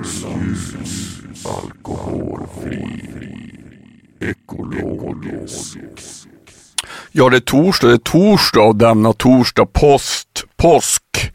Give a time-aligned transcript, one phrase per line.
[0.00, 0.74] Ljus,
[1.44, 2.86] alkoholfri,
[4.20, 5.78] ekologisk.
[7.12, 11.32] Ja, det är torsdag, det är torsdag och denna torsdag post, påsk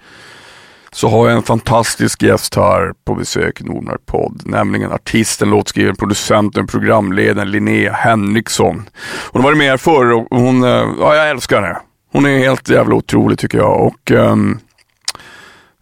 [0.91, 5.95] så har jag en fantastisk gäst här på besök i Nordmark podd, nämligen artisten, låtskrivaren,
[5.95, 8.89] producenten, programledaren Linnea Henriksson.
[9.31, 11.77] Hon har varit med här förr och hon, eh, ja jag älskar henne.
[12.11, 14.59] Hon är helt jävla otrolig tycker jag och um,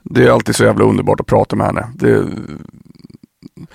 [0.04, 1.88] det är alltid så jävla underbart att prata med henne.
[1.96, 2.26] Det,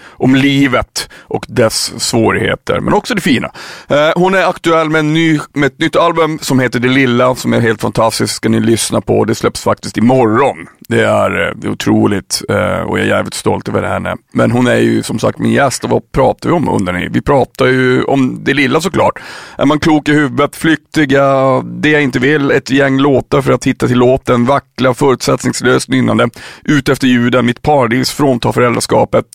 [0.07, 3.51] om livet och dess svårigheter, men också det fina.
[3.89, 7.53] Eh, hon är aktuell med, ny, med ett nytt album som heter Det Lilla, som
[7.53, 9.25] är helt fantastiskt, ska ni lyssna på.
[9.25, 10.67] Det släpps faktiskt imorgon.
[10.89, 14.17] Det är, eh, det är otroligt eh, och jag är jävligt stolt över henne.
[14.33, 17.09] Men hon är ju som sagt min gäst och vad pratar vi om undrar ni?
[17.09, 19.19] Vi pratar ju om Det Lilla såklart.
[19.59, 23.67] Är man klok i huvudet, flyktiga, det jag inte vill, ett gäng låtar för att
[23.67, 26.29] hitta till låten, vackla, förutsättningslöst nynnande,
[26.65, 29.27] ute efter ljuden, mitt paradis, frånta föräldraskapet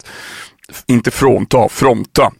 [0.87, 2.31] inte frånta, fronta.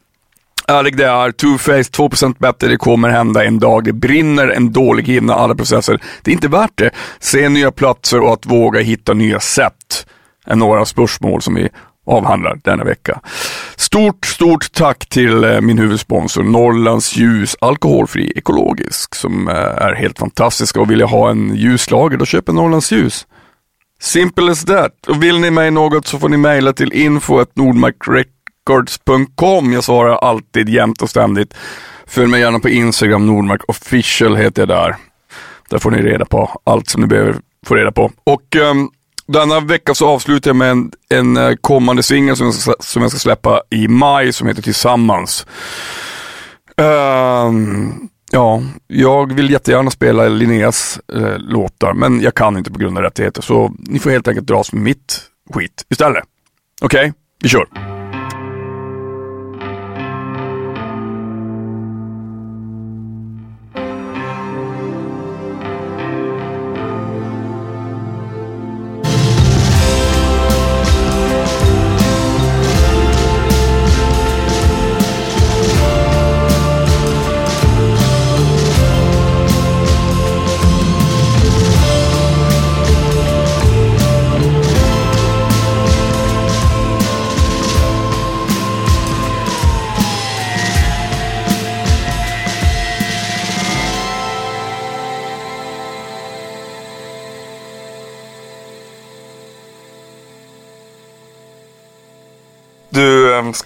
[0.67, 5.07] Ärlig det är, two-faced, 2% bättre, det kommer hända en dag, det brinner en dålig
[5.07, 5.99] hinna, alla processer.
[6.21, 6.91] Det är inte värt det.
[7.19, 10.05] Se nya platser och att våga hitta nya sätt
[10.45, 11.69] är några spörsmål som vi
[12.05, 13.19] avhandlar denna vecka.
[13.75, 20.19] Stort, stort tack till eh, min huvudsponsor Norrlands Ljus Alkoholfri Ekologisk som eh, är helt
[20.19, 23.27] fantastiska och vill jag ha en ljuslager då köper Norrlands Ljus.
[24.01, 25.07] Simple as that.
[25.07, 26.93] Och vill ni mig något så får ni mejla till
[28.69, 29.73] Records.com.
[29.73, 31.53] Jag svarar alltid jämt och ständigt.
[32.07, 34.95] Följ mig gärna på Instagram, Nordmark official heter jag där.
[35.69, 38.11] Där får ni reda på allt som ni behöver få reda på.
[38.23, 38.89] Och um,
[39.25, 43.19] denna vecka så avslutar jag med en, en eh, kommande singel som, som jag ska
[43.19, 45.47] släppa i maj som heter Tillsammans.
[46.77, 52.97] Um, Ja, jag vill jättegärna spela Linneas eh, låtar, men jag kan inte på grund
[52.97, 53.41] av rättigheter.
[53.41, 55.21] Så ni får helt enkelt dras med mitt
[55.53, 56.23] skit istället.
[56.81, 57.13] Okej, okay?
[57.41, 57.67] vi kör.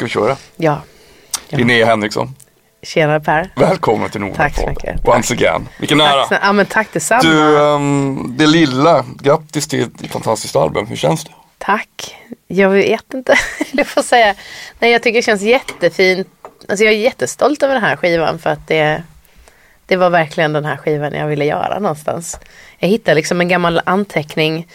[0.07, 0.38] Vi köra?
[0.56, 0.81] Ja.
[1.50, 1.57] ja.
[1.57, 2.35] Linnea Henriksson.
[2.81, 3.50] Tjena Per.
[3.56, 5.07] Välkommen till Nordmark Tack så mycket.
[5.07, 5.68] Once again.
[5.79, 6.23] Vilken ära.
[6.23, 7.22] Tack, ja, men tack detsamma.
[7.22, 10.88] Du, um, det lilla, grattis till ett fantastiskt album.
[10.88, 11.31] Hur känns det?
[11.57, 12.16] Tack.
[12.47, 13.35] Jag vet inte,
[13.72, 14.35] jag får säga.
[14.79, 16.28] Nej, jag tycker det känns jättefint.
[16.69, 19.03] Alltså jag är jättestolt över den här skivan för att det,
[19.85, 22.39] det var verkligen den här skivan jag ville göra någonstans.
[22.79, 24.68] Jag hittade liksom en gammal anteckning.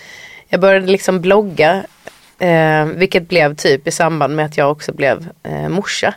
[0.49, 1.83] Jag började liksom blogga
[2.43, 6.15] Eh, vilket blev typ i samband med att jag också blev eh, morsa.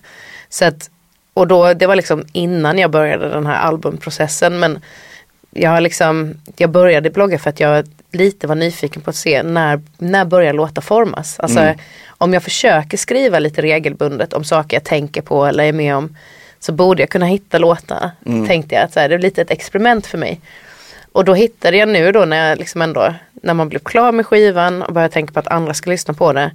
[0.50, 0.90] Så att,
[1.34, 4.60] och då, det var liksom innan jag började den här albumprocessen.
[4.60, 4.80] Men
[5.52, 9.82] jag, liksom, jag började blogga för att jag lite var nyfiken på att se när,
[9.98, 11.40] när börjar låta formas.
[11.40, 11.78] Alltså mm.
[12.08, 16.18] om jag försöker skriva lite regelbundet om saker jag tänker på eller är med om
[16.60, 18.12] så borde jag kunna hitta låtar.
[18.26, 18.48] Mm.
[18.48, 20.42] Tänkte jag att så här, det är lite ett experiment för mig.
[21.16, 24.26] Och då hittade jag nu då när jag liksom ändå, när man blev klar med
[24.26, 26.52] skivan och började tänka på att andra ska lyssna på det.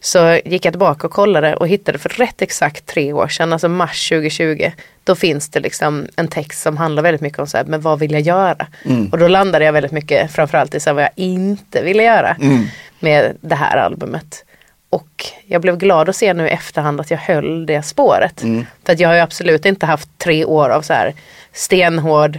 [0.00, 3.68] Så gick jag tillbaka och kollade och hittade för rätt exakt tre år sedan, alltså
[3.68, 4.70] mars 2020.
[5.04, 7.98] Då finns det liksom en text som handlar väldigt mycket om så här, men vad
[7.98, 8.66] vill jag göra?
[8.84, 9.08] Mm.
[9.08, 12.36] Och då landade jag väldigt mycket framförallt i så här, vad jag inte ville göra
[12.40, 12.66] mm.
[13.00, 14.44] med det här albumet.
[14.90, 18.42] Och jag blev glad att se nu i efterhand att jag höll det spåret.
[18.42, 18.66] Mm.
[18.84, 21.14] För att jag har ju absolut inte haft tre år av så här
[21.52, 22.38] stenhård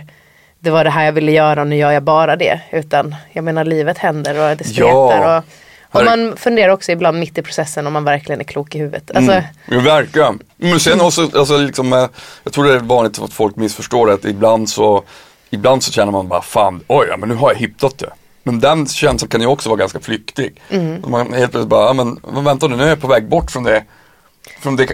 [0.64, 2.62] det var det här jag ville göra och nu gör jag bara det.
[2.72, 5.22] Utan jag menar livet händer och det spretar.
[5.22, 5.38] Ja.
[5.38, 8.80] Och, och man funderar också ibland mitt i processen om man verkligen är klok i
[8.80, 9.12] huvudet.
[9.16, 9.44] Alltså, mm.
[9.66, 10.40] Ja, verkligen.
[10.58, 12.08] Men sen också, alltså, liksom, eh,
[12.44, 14.14] jag tror det är vanligt att folk missförstår det.
[14.14, 15.04] Att ibland så,
[15.50, 18.10] ibland så känner man bara fan, oj, men nu har jag hittat det.
[18.44, 20.62] Men den känslan kan ju också vara ganska flyktig.
[20.70, 21.04] Mm.
[21.08, 23.84] Man helt plötsligt bara, men vänta nu, nu är jag på väg bort från det
[24.60, 24.88] från det,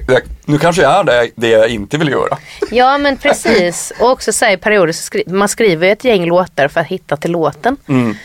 [0.46, 2.38] nu kanske jag är det, det jag inte vill göra.
[2.72, 3.94] Ja men precis.
[4.00, 7.18] Och också så i perioder så skri man skriver ett gäng låtar för att hitta
[7.18, 7.78] till låten.
[7.88, 8.16] Mm.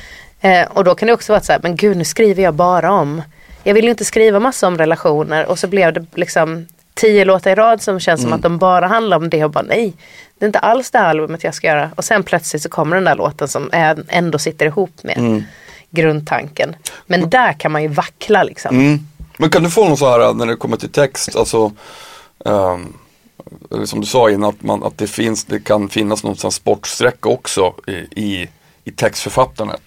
[0.40, 2.92] Eh, och då kan det också vara så här, men gud nu skriver jag bara
[2.92, 3.22] om.
[3.62, 7.50] Jag vill ju inte skriva massa om relationer och så blev det liksom tio låtar
[7.50, 8.30] i rad som känns mm.
[8.30, 9.92] som att de bara handlar om det och bara nej.
[10.38, 11.90] Det är inte alls det här albumet jag ska göra.
[11.96, 13.70] Och sen plötsligt så kommer den där låten som
[14.08, 15.42] ändå sitter ihop med mm.
[15.90, 16.76] grundtanken.
[17.06, 19.06] Men där kan man ju vackla liksom.
[19.42, 19.50] Mm.
[19.50, 21.72] Men kan du få någon så här när det kommer till text, alltså
[23.70, 27.28] eller som du sa innan, att, man, att det, finns, det kan finnas någon sportsträcka
[27.28, 28.48] också i, i,
[28.84, 29.80] i textförfattandet.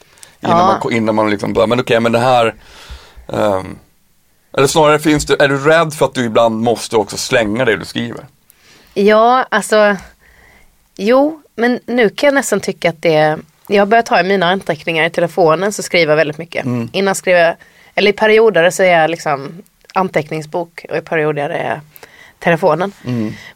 [0.44, 0.80] Innan Ja.
[0.84, 2.56] man, innan man liksom bara, men okej, men det här
[3.28, 3.78] ehm,
[4.58, 7.78] Eller snarare finns det, är du rädd för att du ibland måste också slänga det
[7.78, 8.26] du skriver?
[8.94, 9.98] Ja, alltså.
[10.98, 13.38] Jo, men nu kan jag nästan tycka att det.
[13.68, 16.66] Jag har börjat ha i mina anteckningar i telefonen så skriver jag väldigt mycket.
[16.92, 17.56] Innan skrev jag,
[17.96, 19.52] eller i perioder så är jag liksom
[19.94, 21.80] anteckningsbok och i perioder är jag
[22.40, 22.92] telefonen.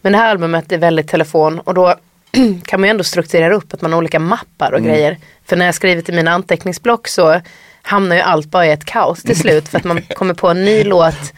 [0.01, 1.95] Men det här albumet är väldigt telefon och då
[2.65, 5.17] kan man ju ändå strukturera upp att man har olika mappar och grejer.
[5.45, 7.41] För när jag skriver till mina anteckningsblock så
[7.81, 10.65] hamnar ju allt bara i ett kaos till slut för att man kommer på en
[10.65, 11.33] ny låt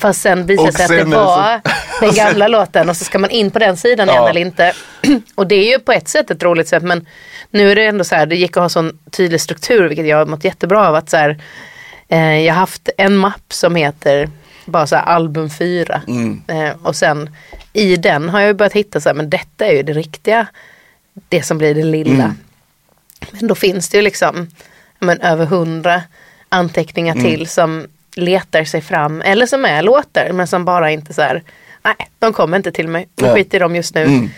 [0.00, 1.60] fast sen visar sig att det det så- var
[2.00, 4.28] den gamla låten och så ska man in på den sidan igen Ja.
[4.30, 4.72] eller inte.
[5.34, 7.06] Och det är ju på ett sätt ett roligt sätt men
[7.50, 10.16] nu är det ändå så här, det gick att ha sån tydlig struktur vilket jag
[10.16, 11.40] har mått jättebra av att så här,
[12.08, 14.30] eh, jag har haft en mapp som heter
[14.64, 16.02] bara så album 4
[16.48, 17.30] eh, och sen
[17.72, 20.46] i den har jag börjat hitta så här, men detta är ju det riktiga,
[21.28, 22.34] det som blir det lilla.
[23.30, 24.48] Men då finns det ju liksom
[24.98, 26.02] men, över hundra
[26.48, 31.22] anteckningar till som letar sig fram eller som är låtar men som bara inte så
[31.22, 31.42] här,
[31.82, 34.28] nej de kommer inte till mig, jag skiter i dem just nu.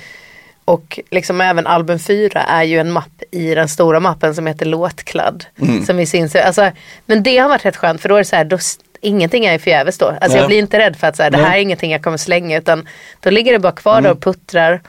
[0.69, 4.67] Och liksom även album 4 är ju en mapp i den stora mappen som heter
[4.67, 5.45] låtkladd.
[5.87, 6.71] Som vi syns, alltså,
[7.07, 8.59] men det har varit rätt skönt för då är det så här, då,
[9.01, 10.07] ingenting är förgäves då.
[10.07, 10.37] Alltså Nej.
[10.37, 12.59] jag blir inte rädd för att så här, det här är ingenting jag kommer slänga
[12.59, 12.89] utan
[13.21, 14.81] då ligger det bara kvar där och puttrar.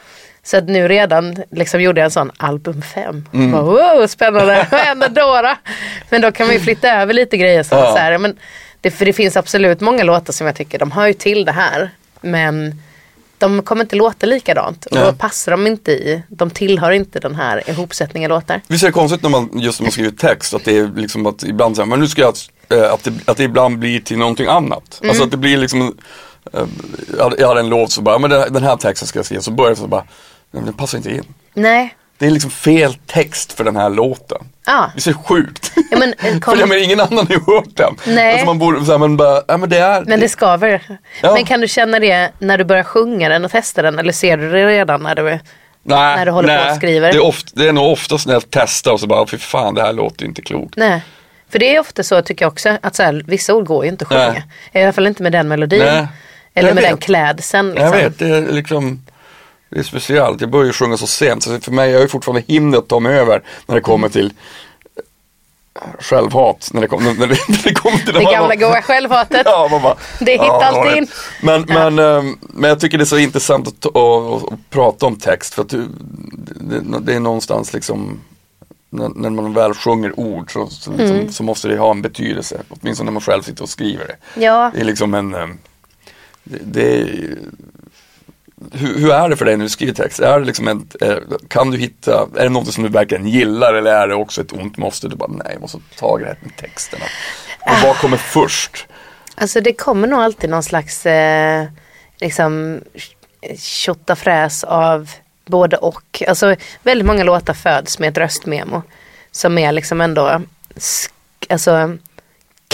[0.43, 3.25] Så att nu redan liksom gjorde jag en sån album 5.
[3.31, 5.55] Bara, wow, spännande, vad händer då, då?
[6.09, 7.63] Men då kan man ju flytta över lite grejer.
[7.63, 7.91] Så, Ja.
[7.91, 8.37] så här, men
[8.81, 11.51] det, för det finns absolut många låtar som jag tycker de hör ju till det
[11.51, 11.89] här.
[12.21, 12.81] Men
[13.39, 14.85] de kommer inte låta likadant.
[14.85, 15.13] Och då Nej.
[15.13, 18.61] passar de inte i, de tillhör inte den här ihopsättningen låtar.
[18.67, 21.25] Visst är det konstigt när man, just när man skriver text, att det är liksom
[21.25, 22.35] att ibland säger men nu ska jag,
[22.69, 24.99] eh, att det, att det ibland blir till någonting annat.
[25.01, 25.09] Mm.
[25.09, 25.97] Alltså att det blir liksom,
[26.53, 26.65] eh,
[27.37, 29.71] jag hade- en låt så bara, men den här texten ska jag skriva, så börjar
[29.71, 30.03] jag så bara,
[30.51, 31.23] den passar inte in.
[31.53, 34.37] Nej, Det är liksom fel text för den här låten.
[34.65, 34.91] ja.
[34.95, 35.71] Det är så sjukt.
[35.91, 37.95] ja men, eh, kom, För jag menar, ingen annan har ju hört den.
[38.07, 38.31] Nej.
[38.31, 40.81] Alltså man borde, så här, men bara, ja men det är, men det skaver.
[41.21, 41.33] Ja.
[41.33, 44.37] Men kan du känna det när du börjar sjunga den och testa den eller ser
[44.37, 45.39] du det redan när du nej,
[45.83, 47.11] när du håller på och skriver?
[47.11, 49.73] Det är, oft, det är nog oftast när jag testar och så bara, fy fan
[49.75, 50.73] det här låter inte klokt.
[50.77, 51.01] Nej.
[51.51, 53.91] För det är ofta så tycker jag också att så här, vissa ord går ju
[53.91, 54.29] inte att sjunga.
[54.31, 54.43] Nej.
[54.71, 55.79] I alla fall inte med den melodin.
[55.79, 56.07] Nej.
[56.53, 56.91] Eller Jag med vet.
[56.91, 57.69] den klädseln.
[57.69, 57.85] Liksom.
[57.85, 59.03] Jag vet, det är liksom
[59.69, 62.77] Det är speciellt, jag börjar sjunga så sent så för mig, jag ju fortfarande himlet
[62.79, 64.33] att ta mig över när det kommer till
[65.75, 69.41] eh, självhat, när det, kom, när det, när det kommer till Det gamla goa självhatet.
[69.45, 70.97] Ja, bara, Det hittar ja, alltid det.
[70.97, 71.07] in.
[71.43, 75.05] Men, men, ehm, men jag tycker det är så intressant att, ta- att, att prata
[75.05, 75.87] om text för att du,
[76.55, 78.19] det, det är någonstans liksom
[78.89, 81.31] när, när man väl sjunger ord så, så, liksom, Mm.
[81.31, 84.41] så måste det ha en betydelse, åtminstone när man själv sitter och skriver det.
[84.45, 85.57] Ja, Det är liksom en, ehm,
[86.43, 87.37] det, det är,
[88.71, 90.19] hur, hur är det för dig när du skriver text?
[90.19, 91.17] Är det liksom ett, eh,
[91.47, 94.53] kan du hitta, är det något som du verkligen gillar eller är det också ett
[94.53, 95.07] ont måste?
[95.07, 97.05] Du bara, nej jag måste ta det här med texterna.
[97.59, 98.87] Och vad kommer först?
[99.39, 101.65] alltså det kommer nog alltid någon slags eh,
[102.19, 102.81] liksom
[103.57, 105.11] tjottafräs av
[105.45, 106.23] både och.
[106.27, 108.81] Alltså väldigt många låtar föds med ett röstmemo.
[109.31, 110.41] Som är liksom ändå
[111.49, 111.97] alltså,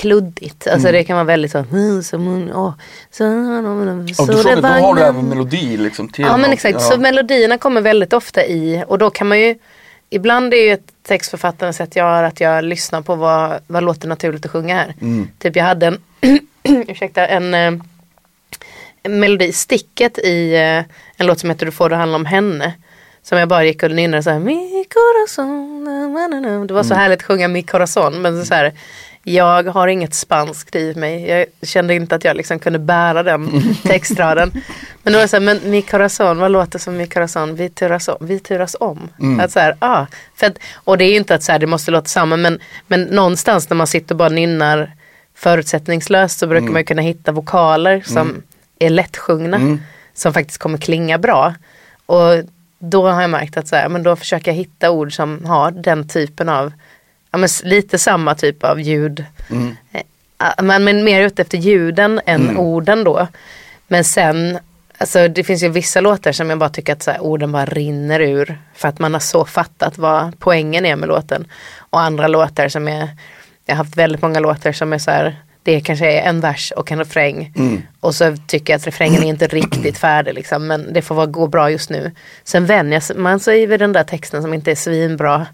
[0.01, 0.67] kluddigt.
[0.67, 2.73] Alltså det kan vara väldigt så, "Mm, så, mm, så,
[3.11, 3.23] så,
[4.25, 6.79] det då har du vagnen." även melodi liksom till Ja men exakt, Ja.
[6.79, 9.55] så melodierna kommer väldigt ofta i och då kan man ju
[10.09, 14.07] Ibland är ju ett textförfattarens sätt jag har att jag lyssnar på vad, vad låter
[14.07, 14.93] naturligt att sjunga här.
[15.01, 15.27] Mm.
[15.39, 15.99] Typ jag hade en,
[16.87, 17.73] ursäkta, en, eh,
[19.03, 20.83] en melodi, sticket i eh,
[21.17, 22.73] en låt som heter Du får det handla om henne.
[23.23, 26.65] Som jag bara gick och nynnade så här, Mi corazon, na, na, na.
[26.65, 26.99] Det var så Mm.
[27.01, 28.21] härligt att sjunga Mi corazon.
[28.21, 28.73] Men så här,
[29.27, 31.29] jag har inget spanskt i mig.
[31.29, 33.49] Jag kände inte att jag liksom kunde bära den
[33.83, 34.51] textraden.
[35.03, 37.55] Men då var det så här, men Mi corazon, vad låter som Mi corazon?
[37.55, 38.17] Vi turas om.
[38.19, 39.09] Vi turas om.
[39.39, 40.05] Att så här, ah,
[40.35, 42.37] för att, och det är ju inte att så här, det måste låta samma.
[42.37, 44.91] Men, men någonstans när man sitter och bara nynnar
[45.35, 48.43] förutsättningslöst så brukar man ju kunna hitta vokaler som
[48.79, 49.77] är lättsjungna.
[50.13, 51.53] Som faktiskt kommer klinga bra.
[52.05, 52.43] Och
[52.79, 55.71] då har jag märkt att så här, men då försöker jag hitta ord som har
[55.71, 56.73] den typen av,
[57.35, 59.25] ja, men lite samma typ av ljud.
[59.91, 60.01] Eh,
[60.37, 63.27] ja, Men, men mer ute efter ljuden än orden då.
[63.87, 64.59] Men sen,
[64.97, 67.65] alltså det finns ju vissa låtar som jag bara tycker att så här, orden bara
[67.65, 68.57] rinner ur.
[68.75, 71.47] För att man har så fattat vad poängen är med låten.
[71.77, 73.09] Och andra låtar som är,
[73.65, 76.73] jag har haft väldigt många låtar som är så här, det kanske är en vers
[76.75, 77.53] och en refräng.
[77.99, 81.25] Och så tycker jag att refrängen är inte riktigt färdig liksom, men det får vara,
[81.25, 82.11] gå bra just nu.
[82.43, 85.45] Sen vänjer man sig vid den där texten som inte är svinbra.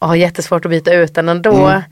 [0.00, 1.82] Och har jättesvårt att byta ut den ändå.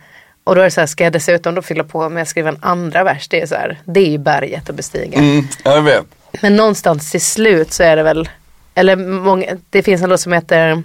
[0.45, 2.49] Och då är det så här, ska jag dessutom då fylla på med att skriva
[2.49, 3.29] en andra vers?
[3.29, 5.19] Det är så här, det är ju berget att bestiga.
[5.19, 6.07] Mm, jag vet.
[6.43, 8.29] Men någonstans till slut så är det väl,
[8.75, 10.83] eller många, det finns en låt som heter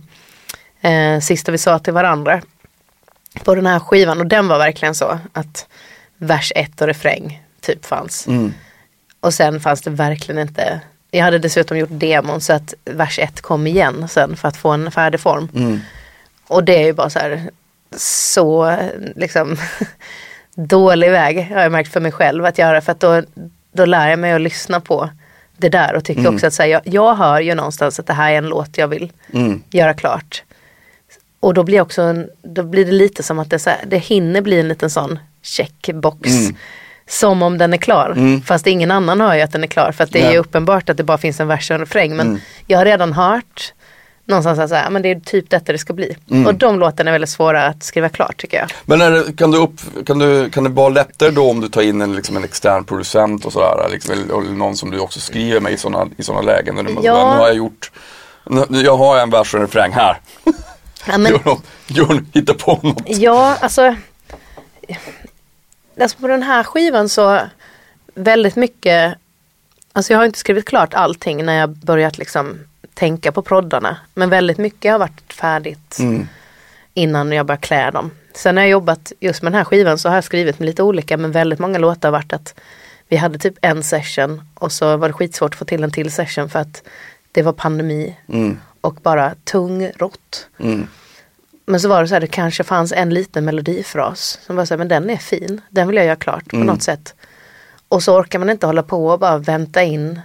[0.81, 2.41] eh, Sista vi sa till varandra.
[3.43, 5.67] På den här skivan och den var verkligen så att
[6.17, 8.27] vers ett och refräng typ fanns.
[8.27, 8.53] Mm.
[9.19, 13.41] Och sen fanns det verkligen inte, jag hade dessutom gjort demon så att vers ett
[13.41, 15.49] kom igen sen för att få en färdig form.
[15.55, 15.79] Mm.
[16.53, 17.50] Och det är ju bara så här,
[17.98, 18.75] så
[19.15, 19.57] liksom
[20.55, 22.81] dålig väg har jag märkt för mig själv att göra.
[22.81, 23.22] För att då,
[23.72, 25.10] då lär jag mig att lyssna på
[25.57, 26.36] det där och tycker Mm.
[26.36, 28.77] också att så här, jag, jag hör ju någonstans att det här är en låt
[28.77, 29.63] jag vill Mm.
[29.69, 30.43] göra klart.
[31.39, 33.98] Och då blir, också en, då blir det lite som att det, så här, det
[33.98, 36.29] hinner bli en liten sån checkbox.
[36.29, 36.55] Mm.
[37.07, 38.10] Som om den är klar.
[38.10, 38.41] Mm.
[38.41, 39.91] Fast ingen annan hör ju att den är klar.
[39.91, 40.33] För att det är Nej.
[40.33, 42.15] ju uppenbart att det bara finns en vers och en refräng.
[42.15, 42.39] Men Mm.
[42.67, 43.74] jag har redan hört
[44.25, 46.17] någonstans så här, men det är typ detta det ska bli.
[46.29, 46.47] Mm.
[46.47, 48.71] Och de låtarna är väldigt svåra att skriva klart tycker jag.
[48.85, 51.81] Men det, kan, du upp, kan, du, kan det vara lättare då om du tar
[51.81, 53.89] in en, liksom en extern producent och sådär?
[53.91, 56.75] Liksom, eller, någon som du också skriver med i sådana i såna lägen?
[56.75, 57.33] Där du, Ja.
[57.33, 57.91] Nu har jag gjort,
[58.43, 60.17] nu, jag har en vers och en refräng här.
[61.07, 63.03] Ja, men, Gör något, gör, hitta på något.
[63.05, 63.95] Ja, alltså.
[66.01, 67.39] Alltså på den här skivan så
[68.15, 69.15] väldigt mycket.
[69.93, 72.59] Alltså jag har inte skrivit klart allting när jag börjat liksom
[72.93, 73.97] tänka på proddarna.
[74.13, 76.27] Men väldigt mycket har varit färdigt Mm.
[76.93, 78.12] innan jag började klä dem.
[78.35, 80.83] Sen när jag jobbat just med den här skivan så har jag skrivit med lite
[80.83, 82.55] olika men väldigt många låtar har varit att
[83.07, 86.12] vi hade typ en session och så var det skitsvårt att få till en till
[86.12, 86.83] session för att
[87.31, 88.59] det var pandemi Mm.
[88.81, 90.47] och bara tungrott.
[90.59, 90.88] Mm.
[91.65, 94.73] Men så var det så här, det kanske fanns en liten melodifras som var så
[94.73, 96.67] här, men den är fin, den vill jag göra klart på Mm.
[96.67, 97.13] något sätt.
[97.88, 100.21] Och så orkar man inte hålla på och bara vänta in.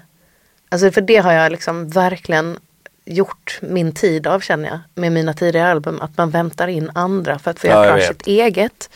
[0.69, 2.59] Alltså för det har jag liksom verkligen
[3.05, 4.79] gjort min tid av känner jag.
[4.95, 8.09] Med mina tidigare album, att man väntar in andra för att få Ja, göra klart
[8.09, 8.91] sitt eget.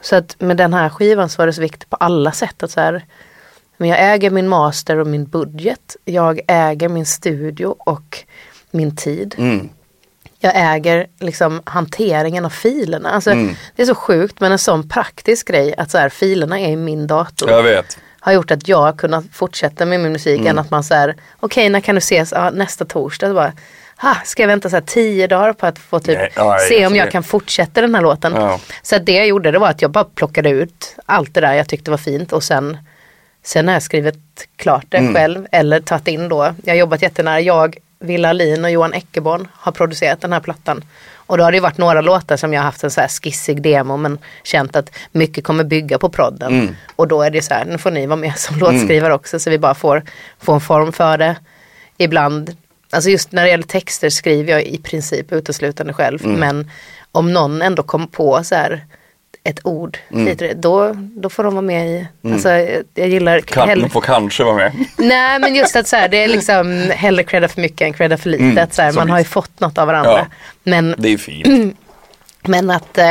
[0.00, 2.70] Så att med den här skivan så var det så viktigt på alla sätt att
[2.70, 3.04] så här,
[3.76, 5.96] men jag äger min master och min budget.
[6.04, 8.18] Jag äger min studio och
[8.70, 9.68] min tid Mm.
[10.38, 13.10] jag äger liksom hanteringen av filerna.
[13.10, 13.54] Alltså, Mm.
[13.76, 16.76] Det är så sjukt men en sån praktisk grej att så här, filerna är i
[16.76, 17.50] min dator.
[17.50, 17.98] Jag vet.
[18.26, 20.50] Har gjort att jag har kunnat fortsätta med min musik Mm.
[20.50, 22.32] än att man säger okej när kan du ses?
[22.32, 23.26] Ja, nästa torsdag.
[23.28, 23.52] Så bara,
[23.96, 26.86] ha, ska jag vänta så här tio dagar på att få typ Nej, ja, se
[26.86, 28.32] om jag det- kan fortsätta den här låten.
[28.36, 28.60] Ja.
[28.82, 31.68] Så det jag gjorde det var att jag bara plockade ut allt det där jag
[31.68, 32.78] tyckte var fint och sen
[33.42, 35.14] Sen har jag skrivit klart det Mm.
[35.14, 36.54] själv eller tagit in då.
[36.64, 37.40] Jag har jobbat jättenära.
[37.40, 40.84] Jag, Villa Alin och Johan Eckerborn har producerat den här plattan.
[41.26, 43.62] Och då har det varit några låtar som jag har haft en så här skissig
[43.62, 46.52] demo men känt att mycket kommer bygga på prodden.
[46.52, 46.76] Mm.
[46.96, 49.50] Och då är det så här, nu får ni vara med som låtskrivare också så
[49.50, 50.02] vi bara får,
[50.38, 51.36] får en form för det.
[51.98, 52.56] Ibland,
[52.90, 56.24] alltså just när det gäller texter skriver jag i princip uteslutande själv.
[56.24, 56.40] Mm.
[56.40, 56.70] Men
[57.12, 58.84] om någon ändå kommer på så här
[59.48, 60.36] ett ord, Mm.
[60.60, 62.48] då, då får de vara med i, alltså
[62.94, 64.72] jag gillar Kan, hell- de får kanske vara med.
[64.98, 68.16] Nej men just att så här, det är liksom hellre credda för mycket än credda
[68.16, 68.44] för lite.
[68.44, 70.18] Mm, att så här, man har ju fått något av varandra.
[70.18, 70.26] Ja.
[70.62, 71.76] Men, Det är fint.
[72.42, 73.06] men att eh,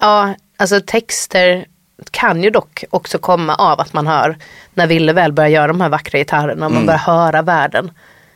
[0.00, 1.64] ja, alltså texter
[2.10, 4.36] kan ju dock också komma av att man hör
[4.74, 6.86] när Ville väl börjar göra de här vackra gitarrerna och man Mm.
[6.86, 7.90] börjar höra världen.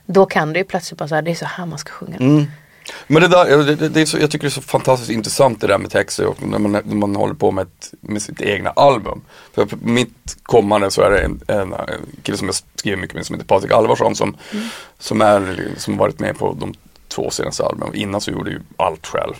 [0.06, 2.46] Då kan det ju plötsligt bara så här, det är så här man ska sjunga.
[2.84, 2.94] Mm.
[3.06, 5.60] Men det där, det, det, det är så, jag tycker det är så fantastiskt intressant
[5.60, 8.40] det där med texter och när man, när man håller på med, ett, med sitt
[8.40, 9.20] egna album.
[9.54, 13.26] För mitt kommande så är det en, en, en kille som jag skriver mycket med
[13.26, 14.36] som heter Patrik Alvarsson som,
[14.98, 16.74] som, är, som varit med på de
[17.08, 17.94] två senaste albumen.
[17.94, 19.34] Innan så gjorde jag ju allt själv.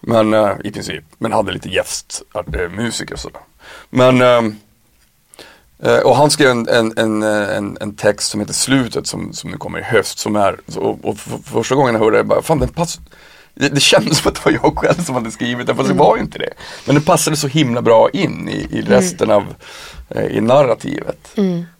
[0.00, 3.40] Men eh, i princip, men hade lite gästmusiker och sådär.
[3.90, 4.42] Men Eh,
[6.04, 9.50] och han skrev en, en, en, eh, en, en text som heter Slutet som, som
[9.50, 10.18] nu kommer i höst.
[10.18, 13.00] Som är, och, och för, första gången jag hörde det, bara, fan den pass,
[13.54, 15.94] det, det kändes som att det var jag själv som hade skrivit den, fast det
[15.94, 16.52] var ju inte det.
[16.86, 19.54] Men det passade så himla bra in i, i resten av,
[20.08, 21.32] eh, i narrativet.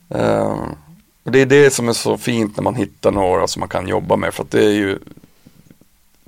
[0.09, 0.59] Eh,
[1.25, 3.89] och det är det som är så fint när man hittar några som man kan
[3.89, 4.99] jobba med, för att det är ju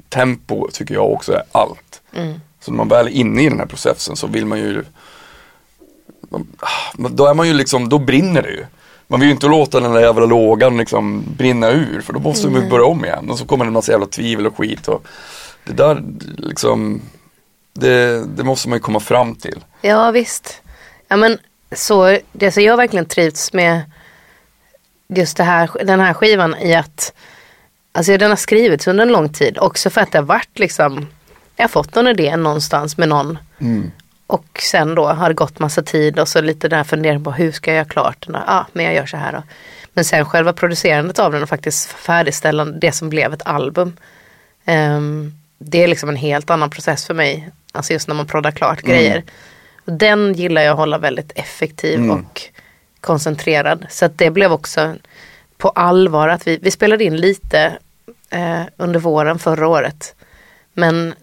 [0.08, 2.00] tempo tycker jag också är allt.
[2.60, 4.84] Så när man väl är inne i den här processen så vill man ju
[7.08, 8.66] då är man ju liksom, då brinner det ju.
[9.06, 12.48] Man vill ju inte låta den där jävla lågan liksom brinna ur för då måste
[12.48, 14.88] man ju börja om igen och så kommer det en massa jävla tvivel och skit
[14.88, 15.06] och
[15.64, 16.02] det där
[16.36, 17.00] liksom
[17.72, 19.64] det, det måste man ju komma fram till.
[19.80, 20.62] Ja visst.
[21.08, 21.38] Ja men
[21.72, 23.82] så, det, så jag verkligen trivts med
[25.08, 27.12] just det här, den här skivan i att
[27.92, 31.06] Alltså den har skrivits under en lång tid också för att det har varit liksom
[31.56, 33.38] Jag har fått någon idé någonstans med någon
[34.28, 37.52] Och sen då har det gått massa tid och så lite där fundering på hur
[37.52, 38.34] ska jag göra klart den?
[38.34, 39.42] Ja ah, men jag gör så här då.
[39.92, 43.96] Men sen själva producerandet av den och faktiskt färdigställande det som blev ett album
[44.64, 48.50] ehm, Det är liksom en helt annan process för mig Alltså just när man proddar
[48.50, 49.24] klart grejer.
[49.84, 52.10] Och den gillar jag att hålla väldigt effektiv Mm.
[52.10, 52.42] och
[53.00, 53.86] koncentrerad.
[53.90, 54.94] Så att det blev också
[55.56, 57.78] på allvar att vi, vi spelade in lite
[58.30, 60.14] eh, under våren förra året.
[60.72, 61.14] Men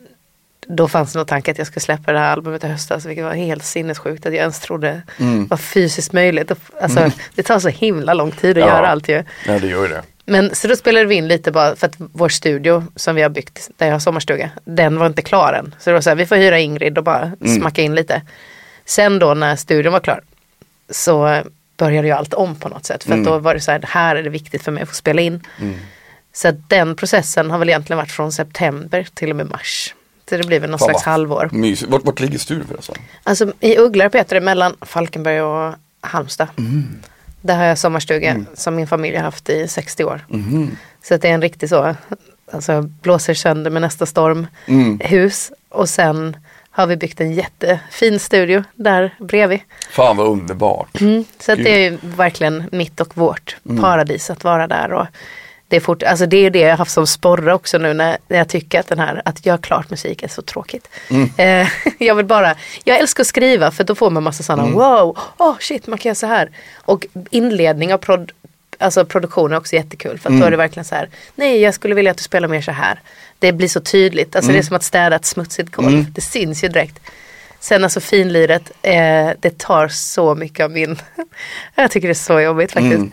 [0.67, 3.24] då fanns det någon tanke att jag skulle släppa det här albumet i höstas, vilket
[3.25, 5.48] var helt sinnessjukt att jag ens trodde Mm.
[5.48, 6.51] var fysiskt möjligt.
[6.81, 8.75] Alltså, Det tar så himla lång tid att Ja.
[8.75, 9.24] göra allt ju.
[9.48, 10.03] Nej, det gör ju det.
[10.25, 13.29] Men så då spelade vi in lite bara för att vår studio som vi har
[13.29, 15.75] byggt, där jag har sommarstuga, den var inte klar än.
[15.79, 18.22] Så så här, vi får hyra Ingrid och bara smacka in lite.
[18.86, 20.22] Sen då när studion var klar
[20.89, 21.41] så
[21.77, 23.03] började jag allt om på något sätt.
[23.03, 24.95] För att då var det så här, här är det viktigt för mig att få
[24.95, 25.43] spela in.
[26.34, 29.95] Så att den processen har väl egentligen varit från september till och med mars.
[30.29, 31.50] Så det blir väl någon Fan, slags halvår.
[31.51, 31.91] Mysigt.
[31.91, 32.96] Vart, vart ligger studion förresten?
[33.24, 36.48] Alltså i Ugglarp heter det mellan Falkenberg och Halmstad.
[36.58, 36.84] Mm.
[37.41, 40.25] Där har jag sommarstuga som min familj har haft i 60 år.
[40.29, 40.77] Mhm.
[41.03, 41.96] Så det är en riktig så,
[42.51, 45.00] alltså blåser sönder med nästa storm Mm.
[45.00, 45.51] hus.
[45.70, 46.38] Och sen
[46.70, 49.60] har vi byggt en jättefin studio där bredvid.
[49.89, 51.00] Fan vad underbart.
[51.39, 54.94] Så att det är ju verkligen mitt och vårt paradis att vara där.
[54.94, 55.08] Och
[55.67, 58.17] det, är fort, alltså det är det jag har haft som sporre också nu när,
[58.27, 60.89] när jag tycker att den här, att göra klart musik är så tråkigt.
[61.38, 61.67] Eh,
[62.00, 65.55] jag vill bara, jag älskar att skriva för då får man massa sådana wow, oh
[65.60, 66.50] shit man kan göra så här.
[66.75, 68.31] Och inledning av prod,
[68.77, 71.74] alltså produktion är också jättekul för att då är det verkligen så här, nej jag
[71.74, 73.00] skulle vilja att du spelar mer så här.
[73.39, 76.63] Det blir så tydligt, alltså det är som att städa ett smutsigt golv, det syns
[76.63, 77.00] ju direkt.
[77.60, 80.98] Sen alltså finliret, eh, det tar så mycket av min...
[81.75, 83.03] jag tycker det är så jobbigt faktiskt.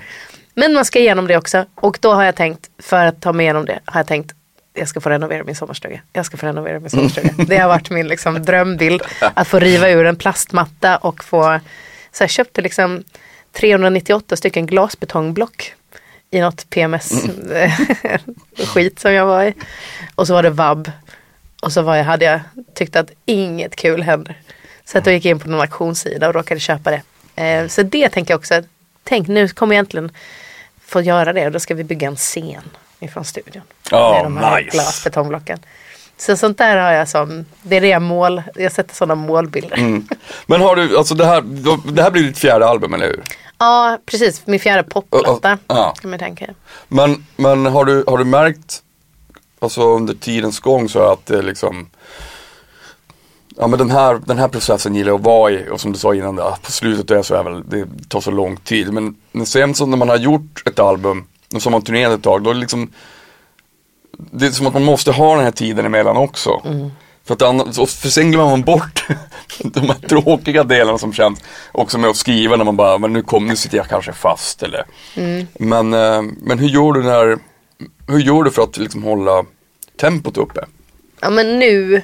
[0.54, 1.64] Men man ska igenom det också.
[1.74, 4.34] Och då har jag tänkt, för att ta mig igenom det, har jag tänkt
[4.74, 6.00] jag ska få renovera min sommarstuga.
[6.12, 7.30] Jag ska få renovera min sommarstuga.
[7.46, 9.02] Det har varit min liksom, drömbild.
[9.20, 11.60] Att få riva ur en plastmatta och få...
[12.12, 13.04] Så jag köpte liksom
[13.52, 15.74] 398 stycken glasbetongblock
[16.30, 19.54] i något PMS-skit som jag var i.
[20.14, 20.90] Och så var det vabb.
[21.62, 22.40] Och så var jag, hade jag
[22.74, 24.40] tyckt att inget kul händer.
[24.84, 27.02] Så att jag gick in på någon auktionssida och råkade köpa det.
[27.42, 28.62] Eh, så det tänker jag också,
[29.04, 30.10] tänk nu kommer jag äntligen
[30.92, 32.62] få göra det och då ska vi bygga en scen
[33.00, 33.62] ifrån studion.
[33.90, 34.70] Ja, med de här nice.
[34.70, 35.58] glasbetongblocken.
[36.16, 39.76] Så sånt där har jag som, det är det jag mål, jag sätter sådana målbilder.
[39.78, 40.08] Mm.
[40.46, 41.40] Men har du, alltså det här,
[41.92, 43.22] det här blir ditt fjärde album eller hur?
[43.58, 44.46] Ja, precis.
[44.46, 45.94] Min fjärde popplatta Ja.
[46.00, 46.46] kan man tänka.
[46.88, 48.82] Men, men har, du, har du märkt,
[49.60, 51.90] alltså under tidens gång så att det liksom
[53.62, 55.98] Ja men den här, den här processen gillar jag att vara i och som du
[55.98, 58.92] sa innan, på slutet är så väl, det tar så lång tid.
[58.92, 62.22] Men, sen så när man har gjort ett album och så har man turnerat ett
[62.22, 62.92] tag, då är det liksom
[64.18, 66.62] Det är som att man måste ha den här tiden emellan också.
[67.24, 69.06] För, att annars, för sen glömmer man bort
[69.58, 71.40] de här tråkiga delarna som känns
[71.72, 74.62] också med att skriva när man bara, men nu kom, nu sitter jag kanske fast
[74.62, 74.84] eller
[75.58, 77.38] men, eh, men hur gör du när,
[78.08, 79.44] hur gör du för att liksom hålla
[80.00, 80.60] tempot uppe?
[81.20, 82.02] Ja men nu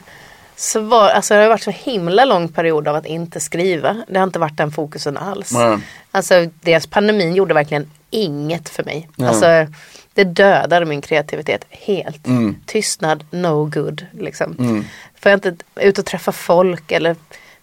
[0.59, 4.03] så var, alltså det har varit så himla lång period av att inte skriva.
[4.09, 5.53] Det har inte varit den fokusen alls.
[5.53, 5.79] Nej.
[6.11, 9.09] Alltså dels pandemin gjorde verkligen inget för mig.
[9.17, 9.29] Ja.
[9.29, 9.67] Alltså
[10.15, 12.27] det dödade min kreativitet helt.
[12.27, 12.57] Mm.
[12.67, 14.07] Tystnad, no good.
[14.13, 14.85] Liksom.
[15.21, 17.17] Får jag inte ut och träffa folk eller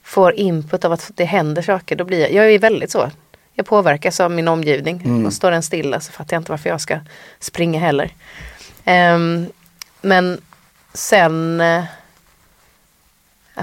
[0.03, 3.11] får input av att det händer saker, då blir jag, jag är väldigt så.
[3.53, 5.01] Jag påverkas av min omgivning.
[5.05, 5.25] Mm.
[5.25, 6.99] Och står den stilla så fattar jag inte varför jag ska
[7.39, 8.13] springa heller.
[8.85, 9.47] Ehm,
[10.01, 10.41] men
[10.93, 11.83] sen eh,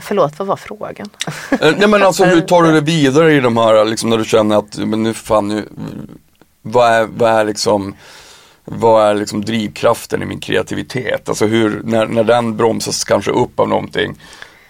[0.00, 1.09] Förlåt, vad var frågan?
[1.50, 4.24] Eh, Nej men alltså hur tar du det vidare i de här, liksom när du
[4.24, 5.68] känner att, men nu fan nu,
[6.62, 7.94] vad är, vad är liksom,
[8.64, 11.28] vad är liksom drivkraften i min kreativitet?
[11.28, 14.14] Alltså hur, när, när den bromsas kanske upp av någonting,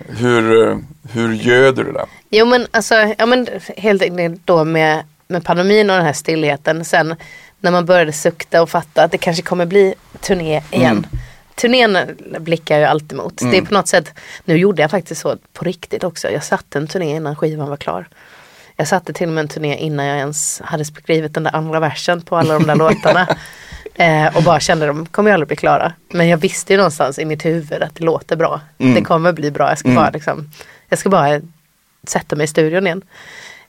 [0.08, 0.78] hur,
[1.12, 2.06] hur göder du det?
[2.30, 6.84] Jo men alltså, ja men helt enkelt då med, med pandemin och den här stillheten.
[6.84, 7.14] Sen
[7.60, 11.06] när man började sukta och fatta att det kanske kommer bli turné igen.
[11.54, 11.98] Turnén
[12.38, 13.38] blickar jag ju alltid mot.
[13.38, 16.30] Det är på något sätt, nu gjorde jag faktiskt så på riktigt också.
[16.30, 18.08] Jag satte en turné innan skivan var klar.
[18.76, 21.80] Jag satte till och med en turné innan jag ens hade skrivit den där andra
[21.80, 23.36] versen på alla de där låtarna.
[23.94, 25.92] Eh, och bara kände de kommer ju aldrig bli klara.
[26.08, 28.60] Men jag visste ju någonstans i mitt huvud att det låter bra.
[28.94, 29.68] Det kommer bli bra.
[29.68, 30.50] Jag ska bara liksom,
[30.88, 31.40] jag ska bara
[32.06, 33.02] sätta mig i studion igen.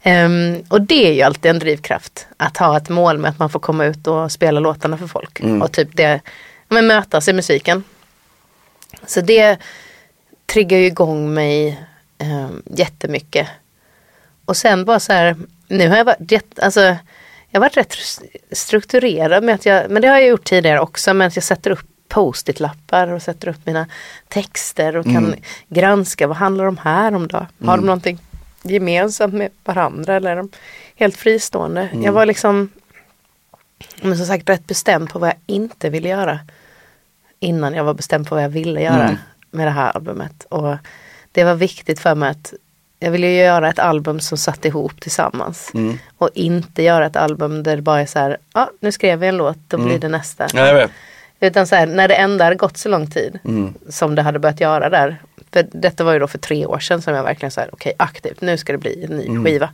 [0.04, 2.28] Ehm, och det är ju alltid en drivkraft.
[2.38, 5.40] Att ha ett mål med att man får komma ut och spela låtarna för folk.
[5.62, 6.22] Och typ det,
[6.74, 7.84] men mötas i musiken.
[9.06, 9.58] Så det
[10.46, 11.84] triggar ju igång mig
[12.20, 13.48] um, jättemycket.
[14.46, 15.36] Och sen bara så här,
[15.68, 16.82] nu har jag varit, alltså,
[17.50, 17.96] jag har varit rätt
[18.52, 21.72] strukturerad med att jag, men det har jag gjort tidigare också, men att jag sätter
[21.72, 23.88] upp post-it-lappar och sätter upp mina
[24.28, 25.36] texter och kan
[25.68, 27.48] granska vad handlar de här om då?
[27.66, 28.20] Har de någonting
[28.64, 30.50] gemensamt med varandra eller är de
[30.96, 31.90] helt fristående?
[32.04, 32.70] Jag var liksom,
[34.02, 36.40] men som sagt rätt bestämd på vad jag inte ville göra
[37.44, 39.16] innan jag var bestämd på vad jag ville göra Mm.
[39.52, 40.46] med det här albumet.
[40.50, 40.76] Och
[41.32, 42.54] det var viktigt för mig att
[43.00, 45.72] jag ville göra ett album som satt ihop tillsammans.
[45.74, 46.00] Mm.
[46.18, 49.20] Och inte göra ett album där det bara är så här, ja ah, nu skrev
[49.20, 50.48] vi en låt, då blir det nästa.
[50.54, 50.92] Ja, jag vet.
[51.40, 53.74] Utan så här, när det ändå hade gått så lång tid Mm.
[53.90, 55.22] som det hade börjat göra där.
[55.52, 57.94] För detta var ju då för tre år sedan som jag verkligen så här, okej
[57.98, 59.46] aktivt, nu ska det bli en ny Mm.
[59.46, 59.70] skiva.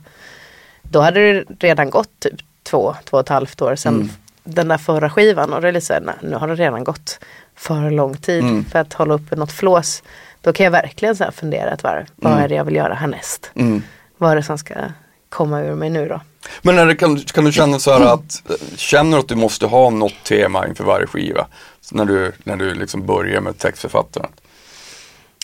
[0.82, 4.08] Då hade det redan gått typ två, två och ett halvt år sedan Mm.
[4.44, 5.52] Den där förra skivan.
[5.52, 7.18] Och det är lite så här, nej, nu har det redan gått
[7.56, 8.64] för lång tid Mm.
[8.64, 10.02] för att hålla uppe något flås.
[10.40, 13.50] Då kan jag verkligen så fundera ett varv, vad är det jag vill göra härnäst?
[13.54, 13.82] Mm.
[14.16, 14.74] Vad är det som ska
[15.28, 16.20] komma ur mig nu då?
[16.62, 18.42] Men det kan, kan du känna så här att,
[18.76, 21.46] känner du att du måste ha något tema inför varje skiva?
[21.92, 24.30] När du, när du liksom börjar med textförfattaren?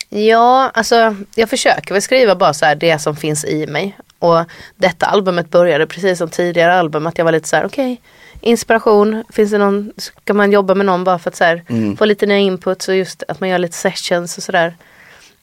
[0.09, 3.97] Ja, alltså jag försöker väl skriva bara så här det som finns i mig.
[4.19, 8.01] Och detta albumet började precis som tidigare album att jag var lite så här okej,
[8.41, 11.97] inspiration, finns det någon, ska man jobba med någon bara för att så här, Mm.
[11.97, 14.75] få lite nya inputs och just att man gör lite sessions och sådär.